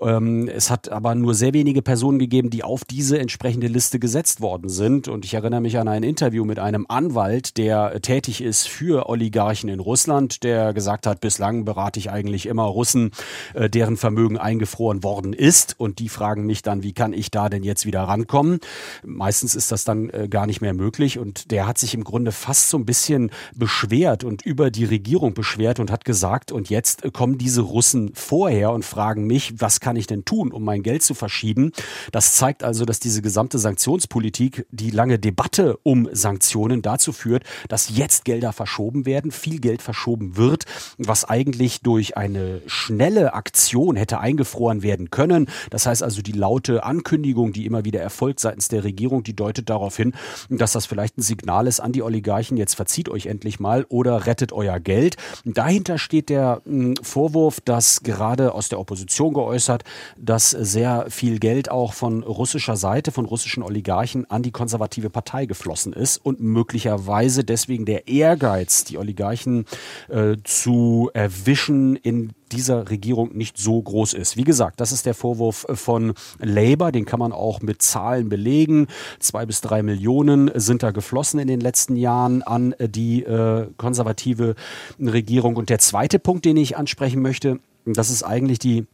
Ähm, 0.02 0.48
es 0.48 0.70
hat 0.70 0.88
aber 0.88 1.14
nur 1.14 1.34
sehr 1.34 1.54
wenige 1.54 1.82
Personen 1.82 2.20
gegeben, 2.20 2.52
die 2.52 2.64
auf 2.64 2.86
diese 2.86 3.20
entsprechende 3.20 3.68
Liste 3.68 4.00
gesetzt 4.00 4.40
worden 4.40 4.70
sind. 4.70 5.10
Und 5.10 5.26
ich 5.26 5.34
erinnere 5.34 5.60
mich 5.60 5.78
an 5.78 5.90
ein 5.90 6.04
Interview 6.04 6.46
mit 6.46 6.60
einem 6.60 6.86
Anwalt, 6.88 7.58
der 7.58 8.02
tätig 8.02 8.42
ist 8.42 8.70
für 8.70 9.10
Oligarchen 9.10 9.68
in 9.68 9.82
Russland, 9.82 10.44
der 10.44 10.74
gesagt 10.74 11.06
hat, 11.06 11.20
bis 11.20 11.33
bislang 11.34 11.66
berate 11.66 11.98
ich 12.00 12.12
eigentlich 12.12 12.46
immer 12.46 12.66
Russen, 12.66 13.10
äh, 13.56 13.68
deren 13.68 13.98
Vermögen 13.98 14.38
eingefroren 14.38 15.02
worden 15.02 15.34
ist. 15.34 15.74
Und 15.80 15.98
die 15.98 16.08
fragen 16.08 16.46
mich 16.46 16.62
dann, 16.62 16.84
wie 16.84 16.94
kann 16.94 17.12
ich 17.12 17.32
da 17.32 17.50
denn 17.50 17.64
jetzt 17.64 17.88
wieder 17.88 18.04
rankommen? 18.04 18.60
Meistens 19.04 19.56
ist 19.56 19.72
das 19.72 19.84
dann 19.84 20.12
äh, 20.12 20.28
gar 20.30 20.46
nicht 20.46 20.62
mehr 20.62 20.76
möglich. 20.76 21.18
Und 21.18 21.50
der 21.50 21.66
hat 21.66 21.80
sich 21.80 21.96
im 21.96 22.04
Grunde 22.04 22.32
fast 22.32 22.70
so 22.70 22.78
ein 22.78 22.86
bisschen 22.86 23.32
beschwert 23.56 24.24
und 24.24 24.44
über 24.44 24.70
die 24.70 24.86
Regierung 24.86 25.34
beschwert 25.34 25.80
und 25.80 25.90
hat 25.90 26.06
gesagt, 26.06 26.52
und 26.52 26.70
jetzt 26.70 27.04
äh, 27.04 27.10
kommen 27.10 27.40
diese 27.40 27.62
Russen 27.62 28.12
vorher 28.14 28.72
und 28.72 28.86
fragen 28.86 29.26
mich, 29.26 29.56
was 29.60 29.80
kann 29.80 29.96
ich 29.96 30.06
denn 30.06 30.26
tun, 30.26 30.52
um 30.52 30.64
mein 30.64 30.84
Geld 30.84 31.02
zu 31.02 31.16
verschieben? 31.16 31.72
Das 32.12 32.36
zeigt 32.36 32.64
also, 32.64 32.86
dass 32.86 33.00
diese 33.00 33.24
gesamte 33.24 33.58
Sanktionspolitik, 33.58 34.68
die 34.70 34.92
lange 34.92 35.18
Debatte 35.18 35.80
um 35.82 36.08
Sanktionen 36.12 36.84
dazu 36.84 37.12
führt, 37.12 37.44
dass 37.70 37.90
jetzt 37.90 38.24
Gelder 38.24 38.54
verschoben 38.54 39.08
werden, 39.08 39.32
viel 39.32 39.60
Geld 39.60 39.82
verschoben 39.82 40.38
wird, 40.38 40.66
was 40.98 41.23
eigentlich 41.26 41.82
durch 41.82 42.18
eine 42.18 42.62
schnelle 42.68 43.34
Aktion 43.34 43.96
hätte 43.96 44.20
eingefroren 44.20 44.84
werden 44.84 45.10
können. 45.10 45.48
Das 45.70 45.86
heißt 45.86 46.04
also, 46.04 46.22
die 46.22 46.32
laute 46.32 46.84
Ankündigung, 46.84 47.54
die 47.54 47.66
immer 47.66 47.86
wieder 47.86 48.02
erfolgt 48.02 48.40
seitens 48.40 48.68
der 48.68 48.84
Regierung, 48.84 49.24
die 49.24 49.36
deutet 49.36 49.70
darauf 49.70 49.96
hin, 49.96 50.14
dass 50.50 50.74
das 50.74 50.86
vielleicht 50.86 51.18
ein 51.18 51.22
Signal 51.22 51.68
ist 51.68 51.80
an 51.80 51.92
die 51.92 52.04
Oligarchen, 52.04 52.58
jetzt 52.58 52.76
verzieht 52.76 53.10
euch 53.10 53.26
endlich 53.26 53.60
mal 53.60 53.86
oder 53.90 54.26
rettet 54.26 54.52
euer 54.52 54.80
Geld. 54.80 55.18
Dahinter 55.46 55.98
steht 55.98 56.30
der 56.30 56.62
hm, 56.66 56.96
Vorwurf, 57.02 57.62
dass 57.62 58.04
gerade 58.04 58.54
aus 58.54 58.70
der 58.70 58.80
Opposition 58.80 59.34
geäußert, 59.34 59.84
dass 60.18 60.52
sehr 60.52 61.06
viel 61.10 61.40
Geld 61.40 61.70
auch 61.70 61.94
von 61.94 62.24
russischer 62.24 62.76
Seite, 62.76 63.12
von 63.12 63.26
russischen 63.26 63.64
Oligarchen 63.64 64.30
an 64.30 64.44
die 64.44 64.52
konservative 64.52 65.10
Partei 65.10 65.46
geflossen 65.46 65.94
ist 65.94 66.18
und 66.18 66.40
möglicherweise 66.40 67.44
deswegen 67.44 67.86
der 67.86 68.08
Ehrgeiz, 68.08 68.84
die 68.84 68.98
Oligarchen 68.98 69.66
äh, 70.10 70.38
zu 70.44 71.12
erwischen 71.14 71.96
in 71.96 72.34
dieser 72.52 72.90
Regierung 72.90 73.36
nicht 73.36 73.58
so 73.58 73.82
groß 73.82 74.14
ist. 74.14 74.38
Wie 74.38 74.44
gesagt, 74.44 74.80
das 74.80 74.92
ist 74.92 75.06
der 75.06 75.14
Vorwurf 75.14 75.66
von 75.74 76.14
Labour, 76.40 76.92
den 76.92 77.06
kann 77.06 77.20
man 77.20 77.32
auch 77.32 77.62
mit 77.62 77.82
Zahlen 77.82 78.30
belegen. 78.30 78.88
Zwei 79.20 79.46
bis 79.46 79.62
drei 79.62 79.84
Millionen 79.84 80.52
sind 80.56 80.84
da 80.84 80.92
geflossen 80.92 81.40
in 81.40 81.48
den 81.48 81.60
letzten 81.60 81.96
Jahren 81.96 82.42
an 82.42 82.76
die 82.80 83.24
äh, 83.24 83.68
konservative 83.78 84.56
Regierung. 85.00 85.56
Und 85.56 85.70
der 85.70 85.80
zweite 85.80 86.20
Punkt, 86.20 86.46
den 86.46 86.58
ich 86.58 86.78
ansprechen 86.78 87.22
möchte, 87.22 87.60
das 87.86 88.10
ist 88.10 88.24
eigentlich 88.24 88.60
die 88.60 88.86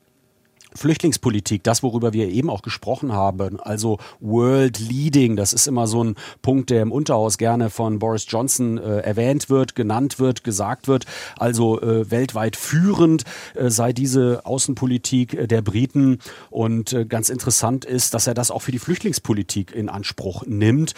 Flüchtlingspolitik, 0.76 1.64
das, 1.64 1.84
worüber 1.84 2.14
wir 2.14 2.30
eben 2.30 2.50
auch 2.50 2.62
gesprochen 2.62 3.14
haben, 3.14 3.60
also 3.60 3.98
World 4.20 4.80
Leading, 4.80 5.36
das 5.36 5.54
ist 5.54 5.68
immer 5.68 5.88
so 5.88 6.04
ein 6.04 6.16
Punkt, 6.42 6.70
der 6.70 6.82
im 6.82 6.92
Unterhaus 6.92 7.38
gerne 7.38 7.70
von 7.70 8.00
Boris 8.00 8.26
Johnson 8.28 8.78
äh, 8.78 9.00
erwähnt 9.00 9.50
wird, 9.50 9.76
genannt 9.76 10.20
wird, 10.20 10.44
gesagt 10.44 10.88
wird, 10.88 11.06
also 11.38 11.82
äh, 11.82 12.10
weltweit 12.12 12.56
führend 12.56 13.24
äh, 13.56 13.70
sei 13.70 13.94
diese 13.94 14.46
Außenpolitik 14.46 15.34
äh, 15.34 15.48
der 15.48 15.62
Briten 15.62 16.20
und 16.50 16.94
äh, 16.94 17.06
ganz 17.06 17.30
interessant 17.30 17.86
ist, 17.86 18.14
dass 18.14 18.28
er 18.28 18.34
das 18.34 18.52
auch 18.52 18.62
für 18.62 18.72
die 18.72 18.80
Flüchtlingspolitik 18.80 19.74
in 19.74 19.90
Anspruch 19.90 20.44
nimmt. 20.46 20.94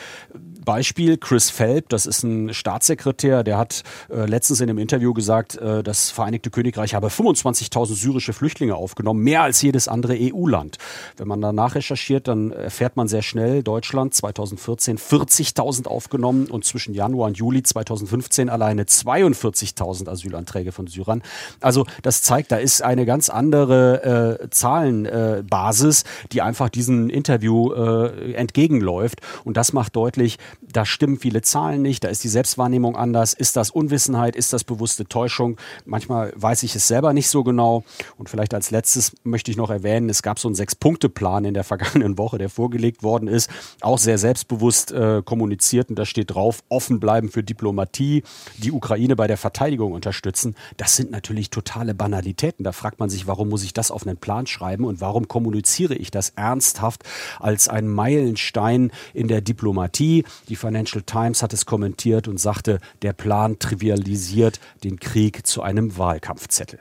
Beispiel 0.63 1.17
Chris 1.17 1.49
Phelps, 1.49 1.87
das 1.89 2.05
ist 2.05 2.23
ein 2.23 2.53
Staatssekretär, 2.53 3.43
der 3.43 3.57
hat 3.57 3.83
äh, 4.09 4.25
letztens 4.25 4.61
in 4.61 4.69
einem 4.69 4.79
Interview 4.79 5.13
gesagt, 5.13 5.59
das 5.61 6.11
Vereinigte 6.11 6.49
Königreich 6.49 6.93
habe 6.93 7.07
25.000 7.07 7.93
syrische 7.93 8.33
Flüchtlinge 8.33 8.75
aufgenommen, 8.75 9.23
mehr 9.23 9.43
als 9.43 9.61
jedes 9.61 9.87
andere 9.87 10.17
EU-Land. 10.19 10.77
Wenn 11.17 11.27
man 11.27 11.41
danach 11.41 11.75
recherchiert, 11.75 12.27
dann 12.27 12.51
erfährt 12.51 12.95
man 12.95 13.07
sehr 13.07 13.21
schnell, 13.21 13.63
Deutschland 13.63 14.13
2014 14.13 14.97
40.000 14.97 15.87
aufgenommen 15.87 16.47
und 16.47 16.65
zwischen 16.65 16.93
Januar 16.93 17.27
und 17.27 17.37
Juli 17.37 17.63
2015 17.63 18.49
alleine 18.49 18.83
42.000 18.83 20.09
Asylanträge 20.09 20.71
von 20.71 20.87
Syrern. 20.87 21.21
Also 21.59 21.85
das 22.01 22.21
zeigt, 22.21 22.51
da 22.51 22.57
ist 22.57 22.81
eine 22.81 23.05
ganz 23.05 23.29
andere 23.29 24.39
äh, 24.41 24.49
Zahlenbasis, 24.49 26.03
äh, 26.03 26.05
die 26.31 26.41
einfach 26.41 26.69
diesem 26.69 27.09
Interview 27.09 27.73
äh, 27.73 28.33
entgegenläuft. 28.33 29.21
Und 29.43 29.57
das 29.57 29.73
macht 29.73 29.95
deutlich, 29.95 30.37
da 30.61 30.85
stimmen 30.85 31.19
viele 31.19 31.41
Zahlen 31.41 31.81
nicht, 31.81 32.03
da 32.03 32.09
ist 32.09 32.23
die 32.23 32.29
Selbstwahrnehmung 32.29 32.95
anders. 32.95 33.33
Ist 33.33 33.55
das 33.55 33.69
Unwissenheit, 33.69 34.35
ist 34.35 34.53
das 34.53 34.63
bewusste 34.63 35.05
Täuschung? 35.05 35.57
Manchmal 35.85 36.33
weiß 36.35 36.63
ich 36.63 36.75
es 36.75 36.87
selber 36.87 37.13
nicht 37.13 37.29
so 37.29 37.43
genau. 37.43 37.83
Und 38.17 38.29
vielleicht 38.29 38.53
als 38.53 38.71
letztes 38.71 39.15
möchte 39.23 39.51
ich 39.51 39.57
noch 39.57 39.69
erwähnen, 39.69 40.09
es 40.09 40.23
gab 40.23 40.39
so 40.39 40.47
einen 40.47 40.55
Sechs-Punkte-Plan 40.55 41.45
in 41.45 41.53
der 41.53 41.63
vergangenen 41.71 42.17
Woche, 42.17 42.37
der 42.37 42.49
vorgelegt 42.49 43.03
worden 43.03 43.27
ist, 43.27 43.49
auch 43.81 43.97
sehr 43.97 44.17
selbstbewusst 44.17 44.91
äh, 44.91 45.21
kommuniziert 45.23 45.89
und 45.89 45.97
da 45.97 46.05
steht 46.05 46.33
drauf, 46.33 46.63
offen 46.69 46.99
bleiben 46.99 47.29
für 47.29 47.43
Diplomatie, 47.43 48.23
die 48.57 48.71
Ukraine 48.71 49.15
bei 49.15 49.27
der 49.27 49.37
Verteidigung 49.37 49.91
unterstützen. 49.91 50.55
Das 50.77 50.95
sind 50.95 51.11
natürlich 51.11 51.49
totale 51.49 51.93
Banalitäten. 51.93 52.63
Da 52.63 52.71
fragt 52.71 52.99
man 52.99 53.09
sich, 53.09 53.27
warum 53.27 53.49
muss 53.49 53.63
ich 53.63 53.73
das 53.73 53.91
auf 53.91 54.05
einen 54.05 54.17
Plan 54.17 54.47
schreiben 54.47 54.85
und 54.85 55.01
warum 55.01 55.27
kommuniziere 55.27 55.95
ich 55.95 56.11
das 56.11 56.29
ernsthaft 56.29 57.03
als 57.39 57.67
ein 57.67 57.87
Meilenstein 57.87 58.91
in 59.13 59.27
der 59.27 59.41
Diplomatie? 59.41 60.23
Die 60.49 60.55
Financial 60.55 61.03
Times 61.03 61.43
hat 61.43 61.53
es 61.53 61.65
kommentiert 61.65 62.27
und 62.27 62.39
sagte, 62.39 62.79
der 63.01 63.13
Plan 63.13 63.59
trivialisiert 63.59 64.59
den 64.83 64.99
Krieg 64.99 65.45
zu 65.45 65.61
einem 65.61 65.97
Wahlkampfzettel. 65.97 66.79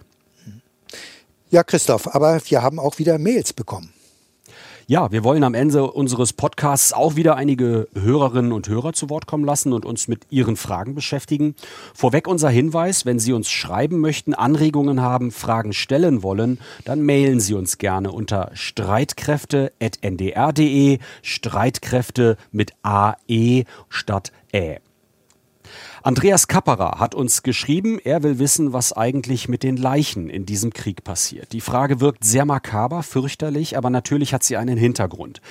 Ja, 1.50 1.64
Christoph, 1.64 2.14
aber 2.14 2.40
wir 2.46 2.62
haben 2.62 2.78
auch 2.78 2.98
wieder 2.98 3.18
Mails 3.18 3.52
bekommen. 3.52 3.92
Ja, 4.90 5.10
wir 5.12 5.22
wollen 5.22 5.44
am 5.44 5.54
Ende 5.54 5.88
unseres 5.88 6.32
Podcasts 6.32 6.92
auch 6.92 7.14
wieder 7.14 7.36
einige 7.36 7.86
Hörerinnen 7.94 8.50
und 8.50 8.68
Hörer 8.68 8.92
zu 8.92 9.08
Wort 9.08 9.28
kommen 9.28 9.44
lassen 9.44 9.72
und 9.72 9.84
uns 9.84 10.08
mit 10.08 10.26
ihren 10.30 10.56
Fragen 10.56 10.96
beschäftigen. 10.96 11.54
Vorweg 11.94 12.26
unser 12.26 12.50
Hinweis, 12.50 13.06
wenn 13.06 13.20
Sie 13.20 13.32
uns 13.32 13.48
schreiben 13.48 14.00
möchten, 14.00 14.34
Anregungen 14.34 15.00
haben, 15.00 15.30
Fragen 15.30 15.72
stellen 15.74 16.24
wollen, 16.24 16.58
dann 16.84 17.04
mailen 17.04 17.38
Sie 17.38 17.54
uns 17.54 17.78
gerne 17.78 18.10
unter 18.10 18.50
streitkräfte.ndr.de, 18.52 20.98
Streitkräfte 21.22 22.36
mit 22.50 22.72
AE 22.82 23.62
statt 23.90 24.32
Ä. 24.52 24.80
Andreas 26.02 26.48
Kapperer 26.48 26.98
hat 26.98 27.14
uns 27.14 27.42
geschrieben, 27.42 27.98
er 28.02 28.22
will 28.22 28.38
wissen, 28.38 28.72
was 28.72 28.94
eigentlich 28.94 29.50
mit 29.50 29.62
den 29.62 29.76
Leichen 29.76 30.30
in 30.30 30.46
diesem 30.46 30.72
Krieg 30.72 31.04
passiert. 31.04 31.52
Die 31.52 31.60
Frage 31.60 32.00
wirkt 32.00 32.24
sehr 32.24 32.46
makaber, 32.46 33.02
fürchterlich, 33.02 33.76
aber 33.76 33.90
natürlich 33.90 34.32
hat 34.32 34.42
sie 34.42 34.56
einen 34.56 34.78
Hintergrund. 34.78 35.42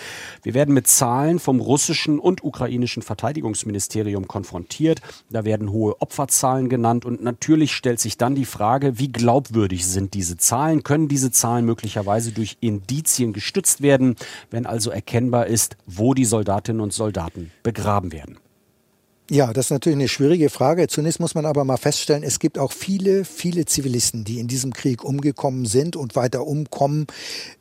Wir 0.41 0.55
werden 0.55 0.73
mit 0.73 0.87
Zahlen 0.87 1.37
vom 1.37 1.59
russischen 1.59 2.17
und 2.17 2.43
ukrainischen 2.43 3.03
Verteidigungsministerium 3.03 4.27
konfrontiert. 4.27 5.01
Da 5.29 5.45
werden 5.45 5.71
hohe 5.71 6.01
Opferzahlen 6.01 6.67
genannt 6.67 7.05
und 7.05 7.21
natürlich 7.21 7.71
stellt 7.71 7.99
sich 7.99 8.17
dann 8.17 8.33
die 8.33 8.45
Frage, 8.45 8.97
wie 8.97 9.11
glaubwürdig 9.11 9.85
sind 9.85 10.15
diese 10.15 10.37
Zahlen? 10.37 10.81
Können 10.81 11.07
diese 11.07 11.29
Zahlen 11.29 11.65
möglicherweise 11.65 12.31
durch 12.31 12.57
Indizien 12.59 13.33
gestützt 13.33 13.81
werden, 13.81 14.15
wenn 14.49 14.65
also 14.65 14.89
erkennbar 14.89 15.45
ist, 15.45 15.77
wo 15.85 16.15
die 16.15 16.25
Soldatinnen 16.25 16.81
und 16.81 16.91
Soldaten 16.91 17.51
begraben 17.61 18.11
werden? 18.11 18.39
Ja, 19.31 19.53
das 19.53 19.67
ist 19.67 19.71
natürlich 19.71 19.97
eine 19.97 20.07
schwierige 20.07 20.49
Frage. 20.49 20.87
Zunächst 20.87 21.19
muss 21.19 21.35
man 21.35 21.45
aber 21.45 21.63
mal 21.63 21.77
feststellen, 21.77 22.23
es 22.23 22.39
gibt 22.39 22.57
auch 22.57 22.71
viele, 22.71 23.25
viele 23.25 23.65
Zivilisten, 23.65 24.23
die 24.23 24.39
in 24.39 24.47
diesem 24.47 24.73
Krieg 24.73 25.03
umgekommen 25.03 25.65
sind 25.65 25.95
und 25.95 26.15
weiter 26.15 26.47
umkommen. 26.47 27.05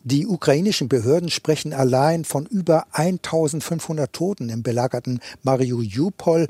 Die 0.03 0.27
ukrainischen 0.27 0.89
Behörden 0.89 1.29
sprechen 1.29 1.75
allein 1.75 2.25
von 2.25 2.47
über 2.47 2.87
1500 2.93 4.11
Toten 4.11 4.49
im 4.49 4.63
belagerten 4.63 5.21
Mariupol. 5.43 6.49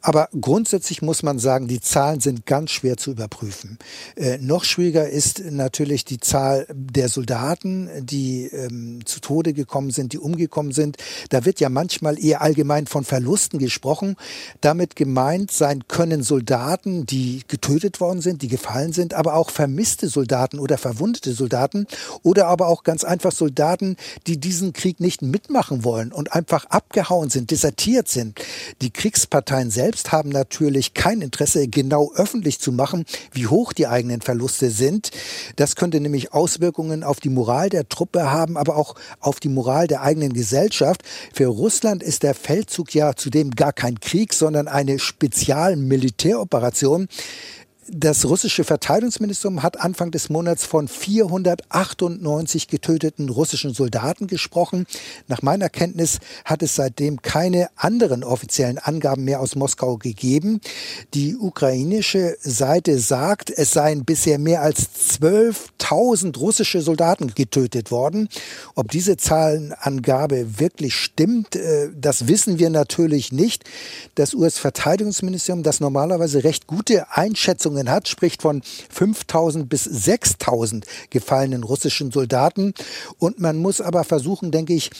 Aber 0.00 0.30
grundsätzlich 0.40 1.02
muss 1.02 1.22
man 1.22 1.38
sagen, 1.38 1.68
die 1.68 1.82
Zahlen 1.82 2.20
sind 2.20 2.46
ganz 2.46 2.70
schwer 2.70 2.96
zu 2.96 3.10
überprüfen. 3.10 3.78
Äh, 4.16 4.38
noch 4.38 4.64
schwieriger 4.64 5.06
ist 5.06 5.44
natürlich 5.44 6.06
die 6.06 6.20
Zahl 6.20 6.66
der 6.72 7.10
Soldaten, 7.10 7.90
die 8.00 8.46
ähm, 8.46 9.04
zu 9.04 9.20
Tode 9.20 9.52
gekommen 9.52 9.90
sind, 9.90 10.14
die 10.14 10.18
umgekommen 10.18 10.72
sind. 10.72 10.96
Da 11.28 11.44
wird 11.44 11.60
ja 11.60 11.68
manchmal 11.68 12.18
eher 12.18 12.40
allgemein 12.40 12.86
von 12.86 13.04
Verlusten 13.04 13.58
gesprochen. 13.58 14.16
Damit 14.60 14.96
gemeint 14.96 15.50
sein 15.50 15.86
können 15.88 16.22
Soldaten, 16.22 17.06
die 17.06 17.42
getötet 17.48 18.00
worden 18.00 18.20
sind, 18.20 18.42
die 18.42 18.48
gefallen 18.48 18.92
sind, 18.92 19.14
aber 19.14 19.34
auch 19.34 19.50
vermisste 19.50 20.08
Soldaten 20.08 20.58
oder 20.58 20.78
verwundete 20.78 21.32
Soldaten 21.32 21.86
oder 22.22 22.46
aber 22.46 22.68
auch 22.68 22.82
ganz 22.82 23.04
einfach 23.04 23.32
Soldaten, 23.32 23.96
die 24.26 24.38
diesen 24.38 24.72
Krieg 24.72 25.00
nicht 25.00 25.22
mitmachen 25.22 25.84
wollen 25.84 26.12
und 26.12 26.32
einfach 26.32 26.66
abgehauen 26.66 27.30
sind, 27.30 27.50
desertiert 27.50 28.08
sind. 28.08 28.40
Die 28.80 28.90
Kriegsparteien 28.90 29.70
selbst 29.70 30.12
haben 30.12 30.30
natürlich 30.30 30.94
kein 30.94 31.20
Interesse, 31.20 31.68
genau 31.68 32.12
öffentlich 32.14 32.60
zu 32.60 32.72
machen, 32.72 33.04
wie 33.32 33.46
hoch 33.46 33.72
die 33.72 33.86
eigenen 33.86 34.20
Verluste 34.20 34.70
sind. 34.70 35.10
Das 35.56 35.76
könnte 35.76 36.00
nämlich 36.00 36.32
Auswirkungen 36.32 37.02
auf 37.04 37.20
die 37.20 37.28
Moral 37.28 37.68
der 37.68 37.88
Truppe 37.88 38.30
haben, 38.30 38.56
aber 38.56 38.76
auch 38.76 38.94
auf 39.20 39.40
die 39.40 39.48
Moral 39.48 39.86
der 39.86 40.02
eigenen 40.02 40.32
Gesellschaft. 40.32 41.02
Für 41.32 41.46
Russland 41.46 42.02
ist 42.02 42.22
der 42.22 42.34
Feldzug 42.34 42.94
ja 42.94 43.14
zudem 43.14 43.50
gar 43.50 43.72
kein 43.72 44.00
Krieg, 44.00 44.32
sondern 44.44 44.68
eine 44.68 44.98
Spezialmilitäroperation. 44.98 47.08
Das 47.88 48.24
russische 48.24 48.64
Verteidigungsministerium 48.64 49.62
hat 49.62 49.78
Anfang 49.78 50.10
des 50.10 50.30
Monats 50.30 50.64
von 50.64 50.88
498 50.88 52.68
getöteten 52.68 53.28
russischen 53.28 53.74
Soldaten 53.74 54.26
gesprochen. 54.26 54.86
Nach 55.28 55.42
meiner 55.42 55.68
Kenntnis 55.68 56.18
hat 56.46 56.62
es 56.62 56.76
seitdem 56.76 57.20
keine 57.20 57.68
anderen 57.76 58.24
offiziellen 58.24 58.78
Angaben 58.78 59.24
mehr 59.24 59.40
aus 59.40 59.54
Moskau 59.54 59.98
gegeben. 59.98 60.60
Die 61.12 61.36
ukrainische 61.36 62.38
Seite 62.40 62.98
sagt, 62.98 63.50
es 63.50 63.72
seien 63.72 64.06
bisher 64.06 64.38
mehr 64.38 64.62
als 64.62 64.88
12.000 65.20 66.38
russische 66.38 66.80
Soldaten 66.80 67.34
getötet 67.34 67.90
worden. 67.90 68.30
Ob 68.76 68.90
diese 68.90 69.18
Zahlenangabe 69.18 70.58
wirklich 70.58 70.94
stimmt, 70.94 71.54
äh, 71.56 71.90
das 71.94 72.28
wissen 72.28 72.58
wir 72.58 72.70
natürlich 72.70 73.30
nicht. 73.30 73.64
Das 74.14 74.32
US-Verteidigungsministerium, 74.32 75.62
das 75.62 75.80
normalerweise 75.80 76.44
recht 76.44 76.66
gute 76.66 77.10
Einschätzungen 77.10 77.73
Schätzungen 77.74 77.90
hat, 77.90 78.08
spricht 78.08 78.42
von 78.42 78.62
5000 78.90 79.68
bis 79.68 79.84
6000 79.84 80.86
gefallenen 81.10 81.64
russischen 81.64 82.10
Soldaten. 82.10 82.74
Und 83.18 83.40
man 83.40 83.56
muss 83.58 83.80
aber 83.80 84.04
versuchen, 84.04 84.50
denke 84.50 84.74
ich, 84.74 84.90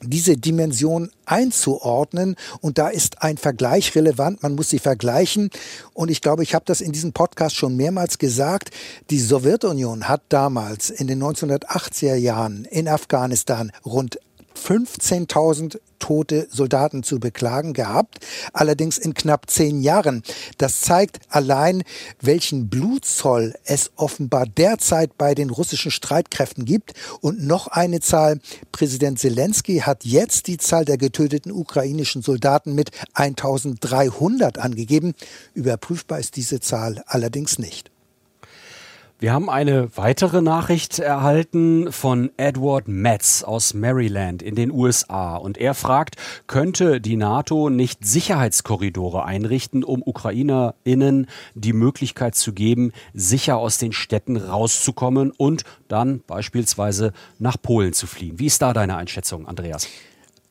diese 0.00 0.36
Dimension 0.36 1.10
einzuordnen. 1.26 2.36
Und 2.60 2.78
da 2.78 2.88
ist 2.88 3.22
ein 3.22 3.36
Vergleich 3.36 3.96
relevant. 3.96 4.42
Man 4.44 4.54
muss 4.54 4.70
sie 4.70 4.78
vergleichen. 4.78 5.50
Und 5.92 6.10
ich 6.10 6.20
glaube, 6.20 6.44
ich 6.44 6.54
habe 6.54 6.64
das 6.66 6.80
in 6.80 6.92
diesem 6.92 7.12
Podcast 7.12 7.56
schon 7.56 7.76
mehrmals 7.76 8.18
gesagt. 8.18 8.70
Die 9.10 9.18
Sowjetunion 9.18 10.08
hat 10.08 10.22
damals 10.28 10.90
in 10.90 11.08
den 11.08 11.20
1980er 11.20 12.14
Jahren 12.14 12.64
in 12.66 12.86
Afghanistan 12.86 13.72
rund 13.84 14.20
15.000 14.58 15.78
tote 15.98 16.48
Soldaten 16.50 17.02
zu 17.02 17.18
beklagen 17.18 17.72
gehabt, 17.72 18.18
allerdings 18.52 18.98
in 18.98 19.14
knapp 19.14 19.50
zehn 19.50 19.80
Jahren. 19.80 20.22
Das 20.56 20.80
zeigt 20.80 21.20
allein, 21.28 21.82
welchen 22.20 22.68
Blutzoll 22.68 23.54
es 23.64 23.90
offenbar 23.96 24.46
derzeit 24.46 25.18
bei 25.18 25.34
den 25.34 25.50
russischen 25.50 25.90
Streitkräften 25.90 26.64
gibt. 26.64 26.94
Und 27.20 27.44
noch 27.44 27.68
eine 27.68 28.00
Zahl. 28.00 28.40
Präsident 28.72 29.18
Zelensky 29.18 29.80
hat 29.80 30.04
jetzt 30.04 30.46
die 30.46 30.58
Zahl 30.58 30.84
der 30.84 30.98
getöteten 30.98 31.52
ukrainischen 31.52 32.22
Soldaten 32.22 32.74
mit 32.74 32.90
1300 33.14 34.58
angegeben. 34.58 35.14
Überprüfbar 35.54 36.18
ist 36.18 36.36
diese 36.36 36.60
Zahl 36.60 37.02
allerdings 37.06 37.58
nicht. 37.58 37.90
Wir 39.20 39.32
haben 39.32 39.50
eine 39.50 39.96
weitere 39.96 40.40
Nachricht 40.40 41.00
erhalten 41.00 41.90
von 41.90 42.30
Edward 42.36 42.86
Metz 42.86 43.42
aus 43.42 43.74
Maryland 43.74 44.42
in 44.42 44.54
den 44.54 44.70
USA 44.70 45.34
und 45.34 45.58
er 45.58 45.74
fragt, 45.74 46.14
könnte 46.46 47.00
die 47.00 47.16
NATO 47.16 47.68
nicht 47.68 48.06
Sicherheitskorridore 48.06 49.24
einrichten, 49.24 49.82
um 49.82 50.04
Ukrainerinnen 50.06 51.26
die 51.56 51.72
Möglichkeit 51.72 52.36
zu 52.36 52.52
geben, 52.52 52.92
sicher 53.12 53.56
aus 53.56 53.78
den 53.78 53.90
Städten 53.90 54.36
rauszukommen 54.36 55.32
und 55.32 55.64
dann 55.88 56.20
beispielsweise 56.28 57.12
nach 57.40 57.60
Polen 57.60 57.94
zu 57.94 58.06
fliehen? 58.06 58.38
Wie 58.38 58.46
ist 58.46 58.62
da 58.62 58.72
deine 58.72 58.94
Einschätzung, 58.94 59.48
Andreas? 59.48 59.88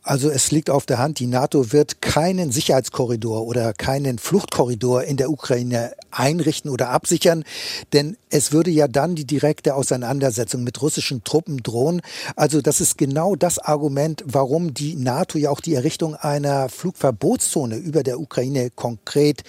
Also 0.08 0.30
es 0.30 0.52
liegt 0.52 0.70
auf 0.70 0.86
der 0.86 1.00
Hand, 1.00 1.20
die 1.20 1.28
NATO 1.28 1.74
wird 1.74 2.02
keinen 2.02 2.50
Sicherheitskorridor 2.50 3.46
oder 3.46 3.74
keinen 3.74 4.20
Fluchtkorridor 4.20 5.04
in 5.04 5.18
der 5.18 5.30
Ukraine 5.30 5.92
einrichten 6.12 6.72
oder 6.72 6.92
absichern, 6.92 7.44
denn 7.92 8.16
es 8.30 8.54
würde 8.54 8.72
ja 8.72 8.88
dann 8.88 9.16
die 9.16 9.26
direkte 9.26 9.76
Auseinandersetzung 9.76 10.64
mit 10.64 10.82
russischen 10.82 11.26
Truppen 11.26 11.58
drohen. 11.58 12.02
Also 12.38 12.62
das 12.62 12.80
ist 12.80 12.98
genau 12.98 13.36
das 13.36 13.60
Argument, 13.60 14.24
warum 14.26 14.74
die 14.74 14.96
NATO 14.96 15.38
ja 15.38 15.50
auch 15.50 15.60
die 15.60 15.76
Errichtung 15.76 16.16
einer 16.16 16.70
Flugverbotszone 16.70 17.76
über 17.76 18.04
der 18.04 18.22
Ukraine 18.22 18.70
konkret 18.74 19.44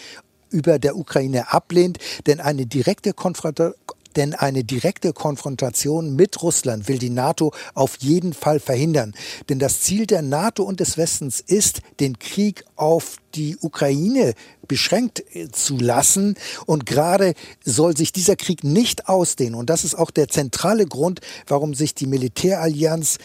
über 0.50 0.78
der 0.78 0.96
Ukraine 0.96 1.52
ablehnt, 1.52 1.98
denn 2.26 2.40
eine 2.40 2.64
direkte 2.64 3.12
Konfrontation 3.12 3.74
denn 4.18 4.34
eine 4.34 4.64
direkte 4.64 5.12
Konfrontation 5.12 6.16
mit 6.16 6.42
Russland 6.42 6.88
will 6.88 6.98
die 6.98 7.08
NATO 7.08 7.54
auf 7.74 7.96
jeden 8.00 8.34
Fall 8.34 8.58
verhindern. 8.58 9.14
Denn 9.48 9.60
das 9.60 9.80
Ziel 9.80 10.06
der 10.06 10.22
NATO 10.22 10.64
und 10.64 10.80
des 10.80 10.98
Westens 10.98 11.38
ist, 11.40 11.80
den 12.00 12.18
Krieg 12.18 12.64
auf 12.74 13.16
die 13.36 13.56
Ukraine 13.60 14.34
beschränkt 14.66 15.22
äh, 15.34 15.48
zu 15.50 15.78
lassen. 15.78 16.34
Und 16.66 16.84
gerade 16.84 17.34
soll 17.64 17.96
sich 17.96 18.12
dieser 18.12 18.34
Krieg 18.34 18.64
nicht 18.64 19.08
ausdehnen. 19.08 19.54
Und 19.54 19.70
das 19.70 19.84
ist 19.84 19.94
auch 19.94 20.10
der 20.10 20.28
zentrale 20.28 20.86
Grund, 20.86 21.20
warum 21.46 21.74
sich 21.74 21.94
die 21.94 22.06
Militärallianz 22.06 23.18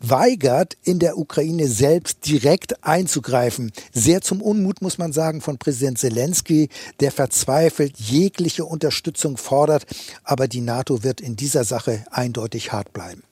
weigert, 0.00 0.76
in 0.82 0.98
der 0.98 1.18
Ukraine 1.18 1.68
selbst 1.68 2.26
direkt 2.26 2.84
einzugreifen. 2.84 3.72
Sehr 3.92 4.20
zum 4.22 4.42
Unmut, 4.42 4.82
muss 4.82 4.98
man 4.98 5.12
sagen, 5.12 5.40
von 5.40 5.58
Präsident 5.58 5.98
Zelensky, 5.98 6.68
der 7.00 7.12
verzweifelt 7.12 7.98
jegliche 7.98 8.64
Unterstützung 8.64 9.36
fordert. 9.36 9.86
Aber 10.24 10.48
die 10.48 10.60
NATO 10.62 11.04
wird 11.04 11.20
in 11.20 11.36
dieser 11.36 11.64
Sache 11.64 12.04
eindeutig 12.10 12.72
hart 12.72 12.92
bleiben. 12.92 13.22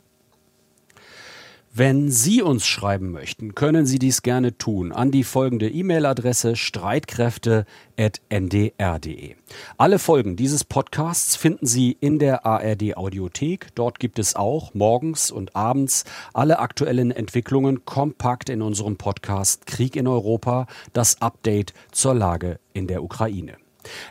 Wenn 1.74 2.10
Sie 2.10 2.42
uns 2.42 2.66
schreiben 2.66 3.10
möchten, 3.10 3.54
können 3.54 3.86
Sie 3.86 3.98
dies 3.98 4.22
gerne 4.22 4.56
tun 4.56 4.90
an 4.90 5.10
die 5.10 5.22
folgende 5.22 5.68
E-Mail-Adresse 5.68 6.56
streitkräfte.ndr.de. 6.56 9.34
Alle 9.76 9.98
Folgen 9.98 10.36
dieses 10.36 10.64
Podcasts 10.64 11.36
finden 11.36 11.66
Sie 11.66 11.96
in 12.00 12.18
der 12.18 12.46
ARD 12.46 12.96
Audiothek. 12.96 13.68
Dort 13.74 14.00
gibt 14.00 14.18
es 14.18 14.34
auch 14.34 14.72
morgens 14.74 15.30
und 15.30 15.54
abends 15.54 16.04
alle 16.32 16.58
aktuellen 16.58 17.10
Entwicklungen 17.10 17.84
kompakt 17.84 18.48
in 18.48 18.62
unserem 18.62 18.96
Podcast 18.96 19.66
Krieg 19.66 19.94
in 19.94 20.06
Europa, 20.06 20.66
das 20.94 21.20
Update 21.20 21.74
zur 21.92 22.14
Lage 22.14 22.58
in 22.72 22.86
der 22.86 23.02
Ukraine. 23.02 23.56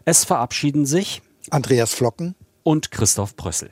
Es 0.06 0.24
verabschieden 0.24 0.86
sich 0.86 1.22
Andreas 1.50 1.94
Flocken 1.94 2.36
und 2.64 2.92
Christoph 2.92 3.36
Brössel. 3.36 3.72